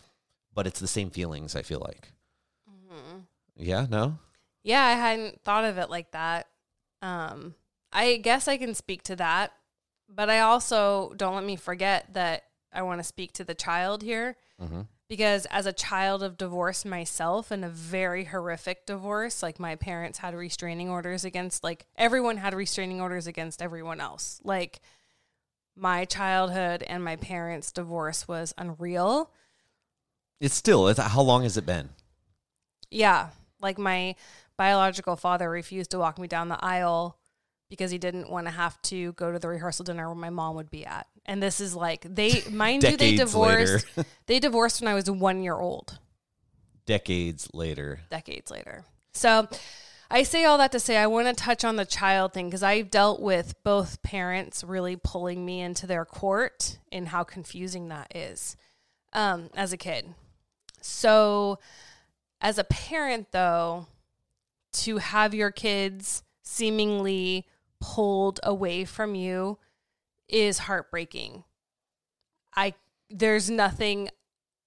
[0.52, 1.54] but it's the same feelings.
[1.54, 2.12] I feel like.
[2.68, 3.18] Mm-hmm.
[3.56, 3.86] Yeah.
[3.88, 4.18] No.
[4.62, 6.48] Yeah, I hadn't thought of it like that.
[7.02, 7.54] Um,
[7.92, 9.52] I guess I can speak to that,
[10.08, 14.02] but I also don't let me forget that I want to speak to the child
[14.02, 14.82] here Mm-hmm.
[15.08, 20.18] because as a child of divorce myself and a very horrific divorce, like my parents
[20.18, 24.40] had restraining orders against like everyone had restraining orders against everyone else.
[24.44, 24.80] Like
[25.76, 29.30] my childhood and my parents' divorce was unreal.
[30.40, 30.86] It's still.
[30.88, 31.88] It's, how long has it been?
[32.90, 33.30] Yeah.
[33.60, 34.14] Like my
[34.56, 37.18] biological father refused to walk me down the aisle
[37.70, 40.56] because he didn't want to have to go to the rehearsal dinner where my mom
[40.56, 41.06] would be at.
[41.26, 43.86] And this is like they mind you, they divorced
[44.26, 45.98] they divorced when I was one year old,
[46.86, 48.00] Decades later.
[48.10, 48.84] decades later.
[49.12, 49.48] So
[50.10, 52.62] I say all that to say I want to touch on the child thing because
[52.62, 58.14] I've dealt with both parents really pulling me into their court and how confusing that
[58.14, 58.56] is
[59.14, 60.14] um, as a kid.
[60.82, 61.58] So,
[62.42, 63.86] as a parent, though,
[64.74, 67.46] to have your kids seemingly
[67.84, 69.58] pulled away from you
[70.26, 71.44] is heartbreaking.
[72.56, 72.74] I
[73.10, 74.08] there's nothing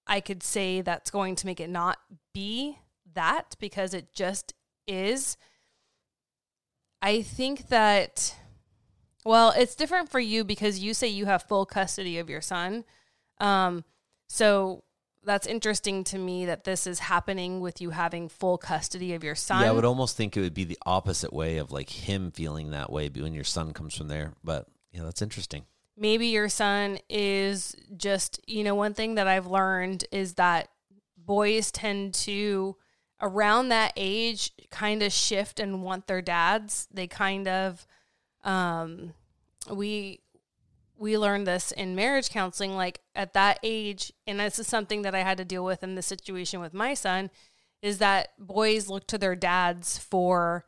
[0.05, 1.97] I could say that's going to make it not
[2.33, 2.77] be
[3.15, 4.53] that because it just
[4.87, 5.35] is.
[7.01, 8.35] I think that
[9.25, 12.85] well, it's different for you because you say you have full custody of your son.
[13.39, 13.83] Um
[14.29, 14.83] so
[15.27, 19.35] that's interesting to me that this is happening with you having full custody of your
[19.35, 19.61] son.
[19.61, 22.71] Yeah, I would almost think it would be the opposite way of like him feeling
[22.71, 24.33] that way when your son comes from there.
[24.43, 25.65] But yeah, that's interesting.
[25.95, 30.69] maybe your son is just you know one thing that i've learned is that
[31.17, 32.75] boys tend to
[33.21, 37.85] around that age kind of shift and want their dads they kind of
[38.43, 39.13] um
[39.71, 40.19] we
[40.97, 45.15] we learned this in marriage counseling like at that age and this is something that
[45.15, 47.29] i had to deal with in the situation with my son
[47.81, 50.65] is that boys look to their dads for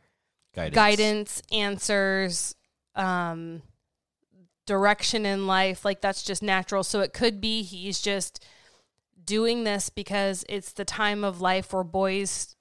[0.53, 0.75] Guidance.
[0.75, 2.55] guidance, answers,
[2.95, 3.61] um,
[4.65, 5.86] direction in life.
[5.86, 6.84] Like that's just natural.
[6.84, 8.45] So it could be he's just
[9.23, 12.55] doing this because it's the time of life where boys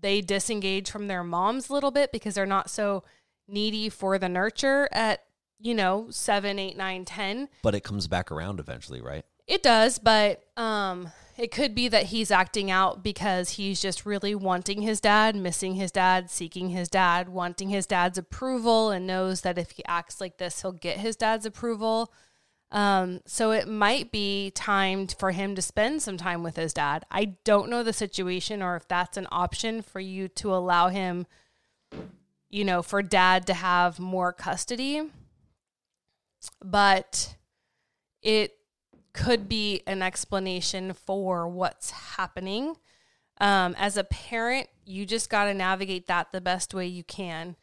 [0.00, 3.02] they disengage from their moms a little bit because they're not so
[3.48, 5.24] needy for the nurture at
[5.58, 7.48] you know seven, eight, nine, ten.
[7.62, 9.24] But it comes back around eventually, right?
[9.46, 14.34] It does, but um, it could be that he's acting out because he's just really
[14.34, 19.42] wanting his dad, missing his dad, seeking his dad, wanting his dad's approval, and knows
[19.42, 22.12] that if he acts like this, he'll get his dad's approval.
[22.72, 27.04] Um, so it might be time for him to spend some time with his dad.
[27.10, 31.26] I don't know the situation or if that's an option for you to allow him,
[32.50, 35.02] you know, for dad to have more custody.
[36.64, 37.36] But
[38.22, 38.56] it
[39.12, 42.76] could be an explanation for what's happening.
[43.38, 47.56] Um, as a parent, you just got to navigate that the best way you can.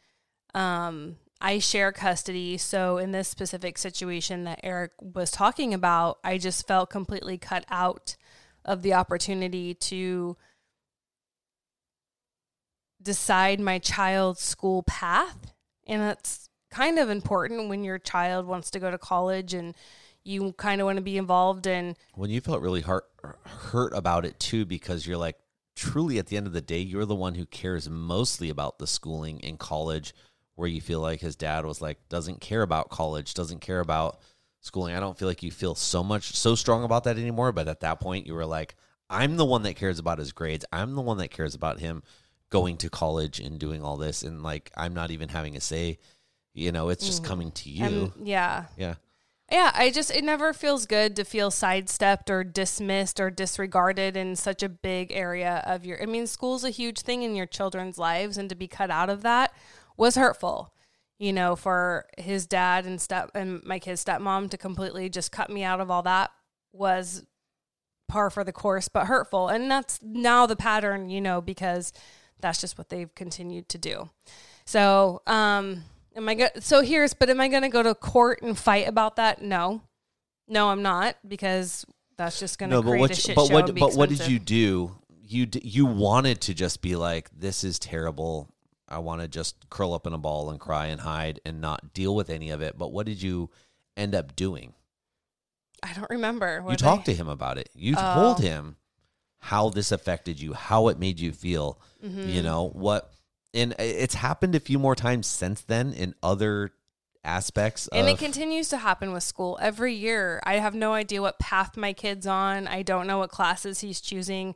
[0.54, 2.56] Um, I share custody.
[2.56, 7.64] So, in this specific situation that Eric was talking about, I just felt completely cut
[7.70, 8.16] out
[8.64, 10.36] of the opportunity to
[13.02, 15.52] decide my child's school path.
[15.86, 19.74] And that's kind of important when your child wants to go to college and
[20.24, 23.04] you kind of want to be involved in When you felt really hurt,
[23.46, 25.36] hurt about it too, because you're like,
[25.76, 28.86] truly at the end of the day, you're the one who cares mostly about the
[28.86, 30.14] schooling in college,
[30.56, 34.20] where you feel like his dad was like, doesn't care about college, doesn't care about
[34.60, 34.94] schooling.
[34.96, 37.52] I don't feel like you feel so much, so strong about that anymore.
[37.52, 38.74] But at that point, you were like,
[39.10, 40.64] I'm the one that cares about his grades.
[40.72, 42.02] I'm the one that cares about him
[42.50, 44.22] going to college and doing all this.
[44.22, 45.98] And like, I'm not even having a say.
[46.54, 48.12] You know, it's just coming to you.
[48.22, 48.94] yeah yeah.
[49.50, 54.36] yeah i just it never feels good to feel sidestepped or dismissed or disregarded in
[54.36, 57.98] such a big area of your i mean school's a huge thing in your children's
[57.98, 59.52] lives and to be cut out of that
[59.96, 60.72] was hurtful
[61.18, 65.50] you know for his dad and step and my kid's stepmom to completely just cut
[65.50, 66.30] me out of all that
[66.72, 67.24] was
[68.08, 71.92] par for the course but hurtful and that's now the pattern you know because
[72.40, 74.08] that's just what they've continued to do
[74.64, 75.82] so um
[76.16, 78.86] Am I go- so here's but am I going to go to court and fight
[78.88, 79.42] about that?
[79.42, 79.82] No.
[80.48, 81.84] No, I'm not because
[82.16, 83.10] that's just going to No, but create what?
[83.10, 83.64] a shit but show what?
[83.66, 84.32] and be But what did expensive.
[84.32, 84.96] you do?
[85.26, 88.48] You d- you wanted to just be like, this is terrible.
[88.88, 91.94] I want to just curl up in a ball and cry and hide and not
[91.94, 92.76] deal with any of it.
[92.78, 93.50] But what did you
[93.96, 94.74] end up doing?
[95.82, 96.58] I don't remember.
[96.58, 97.70] you What talked to him about it.
[97.74, 98.14] You Oh.
[98.14, 98.76] told him
[99.40, 101.80] how this affected you, how it made you feel.
[102.04, 102.28] Mm-hmm.
[102.28, 103.10] You know what?
[103.54, 106.72] And it's happened a few more times since then in other
[107.24, 107.88] aspects.
[107.88, 110.42] And of, it continues to happen with school every year.
[110.44, 112.68] I have no idea what path my kid's on.
[112.68, 114.54] I don't know what classes he's choosing.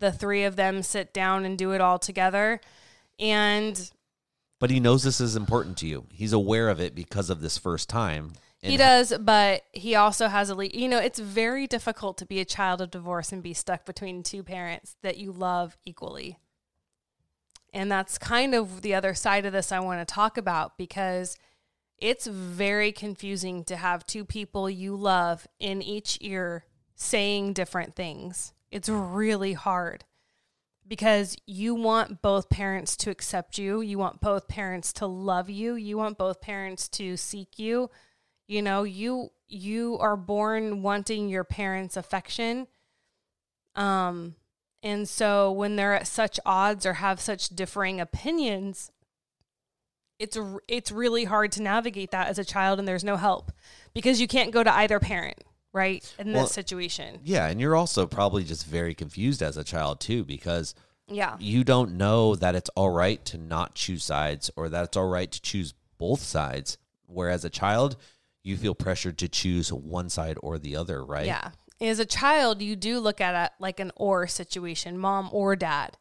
[0.00, 2.60] The three of them sit down and do it all together.
[3.18, 3.90] And
[4.60, 6.06] but he knows this is important to you.
[6.10, 8.32] He's aware of it because of this first time.
[8.60, 12.40] he does, but he also has a le- you know, it's very difficult to be
[12.40, 16.38] a child of divorce and be stuck between two parents that you love equally.
[17.72, 21.36] And that's kind of the other side of this I want to talk about because
[21.98, 26.64] it's very confusing to have two people you love in each ear
[26.94, 28.52] saying different things.
[28.70, 30.04] It's really hard
[30.86, 35.74] because you want both parents to accept you, you want both parents to love you,
[35.74, 37.90] you want both parents to seek you.
[38.46, 42.66] You know, you you are born wanting your parents' affection.
[43.76, 44.36] Um
[44.82, 48.90] and so when they're at such odds or have such differing opinions,
[50.18, 53.52] it's it's really hard to navigate that as a child and there's no help
[53.94, 55.38] because you can't go to either parent,
[55.72, 56.12] right?
[56.18, 57.20] In Well, this situation.
[57.22, 60.74] Yeah, and you're also probably just very confused as a child too because
[61.06, 61.36] Yeah.
[61.38, 65.08] you don't know that it's all right to not choose sides or that it's all
[65.08, 66.78] right to choose both sides.
[67.06, 67.96] Whereas a child,
[68.42, 71.26] you feel pressured to choose one side or the other, right?
[71.26, 71.50] Yeah.
[71.80, 75.96] As a child, you do look at it like an or situation, mom or dad.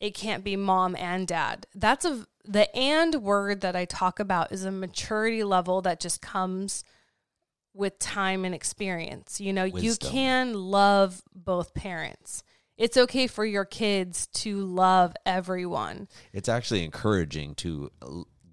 [0.00, 1.66] It can't be mom and dad.
[1.74, 6.22] That's a the and word that I talk about is a maturity level that just
[6.22, 6.84] comes
[7.74, 9.40] with time and experience.
[9.40, 12.42] You know, you can love both parents.
[12.78, 16.08] It's okay for your kids to love everyone.
[16.32, 17.90] It's actually encouraging to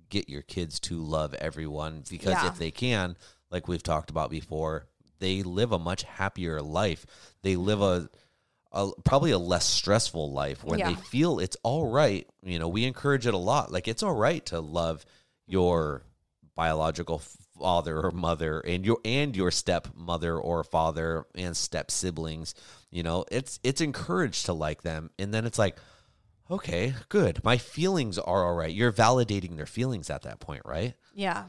[0.09, 2.47] get your kids to love everyone because Yeah.
[2.47, 3.17] if they can,
[3.51, 4.87] like we've talked about before,
[5.23, 7.05] they live a much happier life.
[7.43, 8.09] They live a,
[8.73, 12.27] a probably a less stressful life when they feel it's all right.
[12.43, 13.71] You know, we encourage it a lot.
[13.71, 15.05] Like it's all right to love
[15.47, 16.03] your
[16.55, 17.21] biological
[17.59, 22.53] father or mother and your and your stepmother or father and step siblings.
[22.91, 25.09] You know, it's it's encouraged to like them.
[25.17, 25.77] And then it's like,
[26.51, 27.41] okay, good.
[27.45, 28.73] My feelings are all right.
[28.73, 30.95] You're validating their feelings at that point, right?
[31.13, 31.45] Yeah.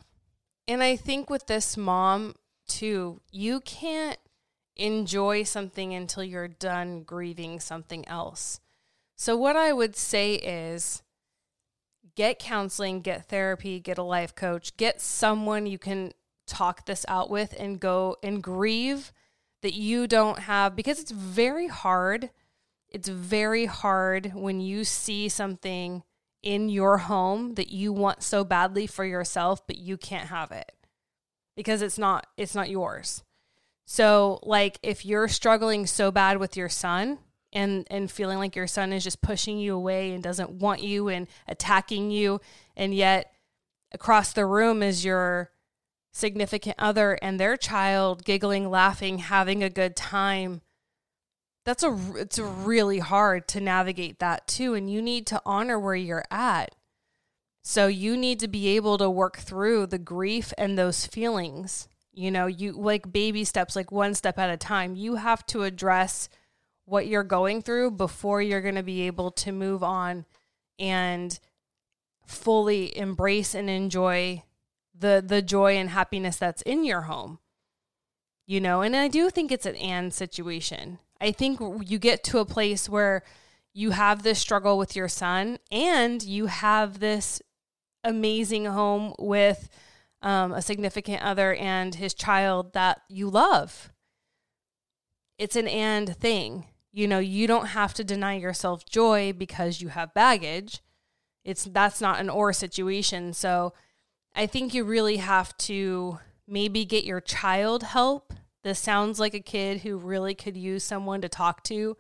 [0.68, 2.36] And I think with this mom
[2.66, 4.18] too, you can't
[4.76, 8.60] enjoy something until you're done grieving something else.
[9.16, 11.02] So what I would say is
[12.16, 16.12] get counseling, get therapy, get a life coach, get someone you can
[16.46, 19.12] talk this out with and go and grieve
[19.62, 22.30] that you don't have because it's very hard.
[22.88, 26.02] It's very hard when you see something
[26.44, 30.72] in your home that you want so badly for yourself but you can't have it
[31.56, 33.22] because it's not it's not yours.
[33.86, 37.18] So like if you're struggling so bad with your son
[37.52, 41.08] and and feeling like your son is just pushing you away and doesn't want you
[41.08, 42.40] and attacking you
[42.76, 43.32] and yet
[43.92, 45.50] across the room is your
[46.12, 50.62] significant other and their child giggling, laughing, having a good time.
[51.64, 55.94] That's a it's really hard to navigate that too and you need to honor where
[55.94, 56.74] you're at.
[57.66, 61.88] So you need to be able to work through the grief and those feelings.
[62.12, 64.94] You know, you like baby steps, like one step at a time.
[64.94, 66.28] You have to address
[66.84, 70.26] what you're going through before you're going to be able to move on
[70.78, 71.40] and
[72.26, 74.42] fully embrace and enjoy
[74.96, 77.38] the the joy and happiness that's in your home.
[78.46, 80.98] You know, and I do think it's an and situation.
[81.18, 83.22] I think you get to a place where
[83.72, 87.40] you have this struggle with your son and you have this
[88.04, 89.68] amazing home with
[90.22, 93.90] um, a significant other and his child that you love.
[95.38, 96.66] It's an and thing.
[96.92, 100.80] You know, you don't have to deny yourself joy because you have baggage.
[101.44, 103.32] It's that's not an or situation.
[103.32, 103.74] So
[104.34, 108.32] I think you really have to maybe get your child help.
[108.62, 111.96] This sounds like a kid who really could use someone to talk to.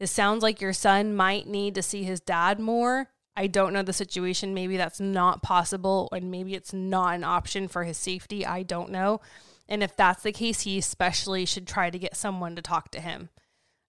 [0.00, 3.10] It sounds like your son might need to see his dad more.
[3.36, 4.54] I don't know the situation.
[4.54, 8.46] Maybe that's not possible, and maybe it's not an option for his safety.
[8.46, 9.20] I don't know.
[9.68, 13.00] And if that's the case, he especially should try to get someone to talk to
[13.00, 13.30] him,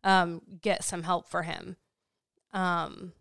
[0.03, 1.75] um, get some help for him.
[2.53, 3.11] Um,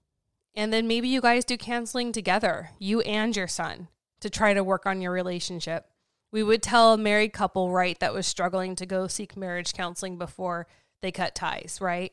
[0.54, 3.88] and then maybe you guys do counseling together, you and your son,
[4.20, 5.88] to try to work on your relationship
[6.34, 10.18] We would tell a married couple, right, that was struggling to go seek marriage counseling
[10.18, 10.66] before
[11.00, 12.12] they cut ties, right?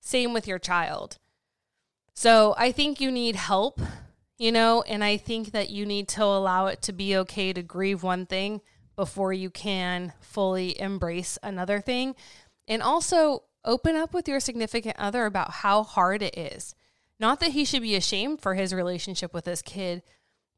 [0.00, 1.18] Same with your child.
[2.20, 3.80] So I think you need help,
[4.36, 7.62] you know, and I think that you need to allow it to be okay to
[7.62, 8.60] grieve one thing
[8.94, 12.14] before you can fully embrace another thing.
[12.68, 16.74] And also open up with your significant other about how hard it is.
[17.18, 20.02] Not that he should be ashamed for his relationship with his kid,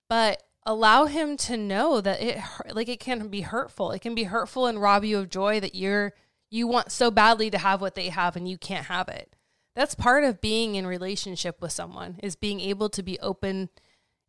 [0.08, 2.40] but allow him to know that it
[2.72, 3.92] like it can be hurtful.
[3.92, 6.12] It can be hurtful and rob you of joy that you're
[6.50, 9.36] you want so badly to have what they have and you can't have it.
[9.74, 13.70] That's part of being in relationship with someone is being able to be open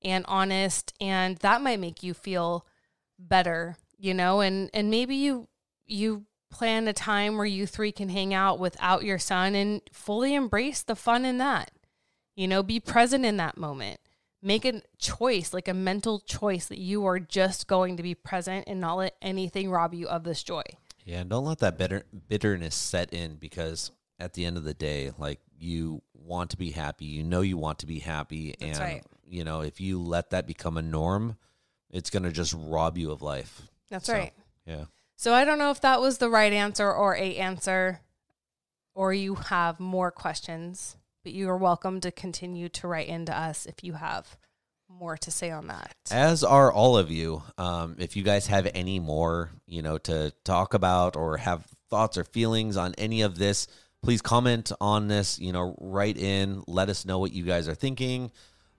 [0.02, 2.66] and honest and that might make you feel
[3.18, 5.48] better, you know, and and maybe you
[5.86, 10.36] you plan a time where you three can hang out without your son and fully
[10.36, 11.72] embrace the fun in that.
[12.36, 14.00] You know, be present in that moment.
[14.42, 18.66] Make a choice, like a mental choice that you are just going to be present
[18.68, 20.64] and not let anything rob you of this joy.
[21.06, 24.74] Yeah, and don't let that bitter, bitterness set in because at the end of the
[24.74, 28.80] day, like you want to be happy, you know you want to be happy, That's
[28.80, 29.04] and right.
[29.26, 31.38] you know if you let that become a norm,
[31.90, 33.62] it's going to just rob you of life.
[33.90, 34.34] That's So, right.
[34.66, 34.86] Yeah.
[35.16, 38.02] So I don't know if that was the right answer or a answer,
[38.96, 43.66] or you have more questions, but you are welcome to continue to write into us
[43.66, 44.38] if you have
[44.90, 45.94] more to say on that.
[46.12, 47.42] As are all of you.
[47.58, 52.18] Um, if you guys have any more, you know, to talk about or have thoughts
[52.18, 53.68] or feelings on any of this,
[54.04, 55.40] please comment on this.
[55.40, 56.64] You know, write in.
[56.68, 58.32] Let us know what you guys are thinking.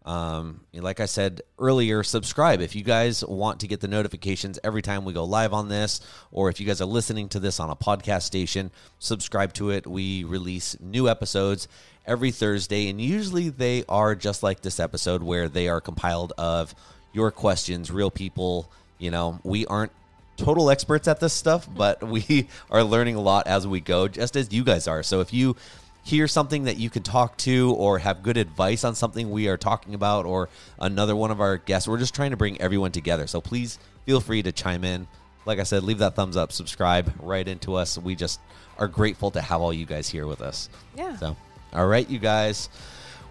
[0.05, 4.83] Um, like I said earlier, subscribe if you guys want to get the notifications every
[4.83, 7.71] time we go live on this, or if you guys are listening to this on
[7.71, 9.87] a podcast station, subscribe to it.
[9.87, 11.69] We release new episodes
[12.07, 16.75] every Thursday, and usually they are just like this episode where they are compiled of
[17.15, 18.71] your questions, real people.
[18.99, 19.93] You know, we aren't
[20.37, 24.37] total experts at this stuff, but we are learning a lot as we go, just
[24.37, 25.03] as you guys are.
[25.03, 25.57] So if you
[26.03, 29.57] hear something that you can talk to or have good advice on something we are
[29.57, 30.49] talking about or
[30.79, 33.27] another one of our guests, we're just trying to bring everyone together.
[33.27, 35.07] So please feel free to chime in.
[35.47, 37.99] Like I said, leave that thumbs up, subscribe write into us.
[37.99, 38.41] We just
[38.79, 40.69] are grateful to have all you guys here with us.
[40.97, 41.17] Yeah.
[41.17, 41.37] So,
[41.73, 42.69] all right, you guys,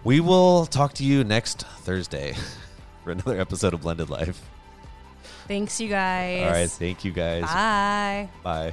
[0.04, 2.34] we will talk to you next Thursday
[3.04, 4.40] for another episode of Blended Life.
[5.46, 6.42] Thanks, you guys.
[6.42, 7.44] All right, thank you guys.
[7.44, 8.28] Bye.
[8.42, 8.72] Bye.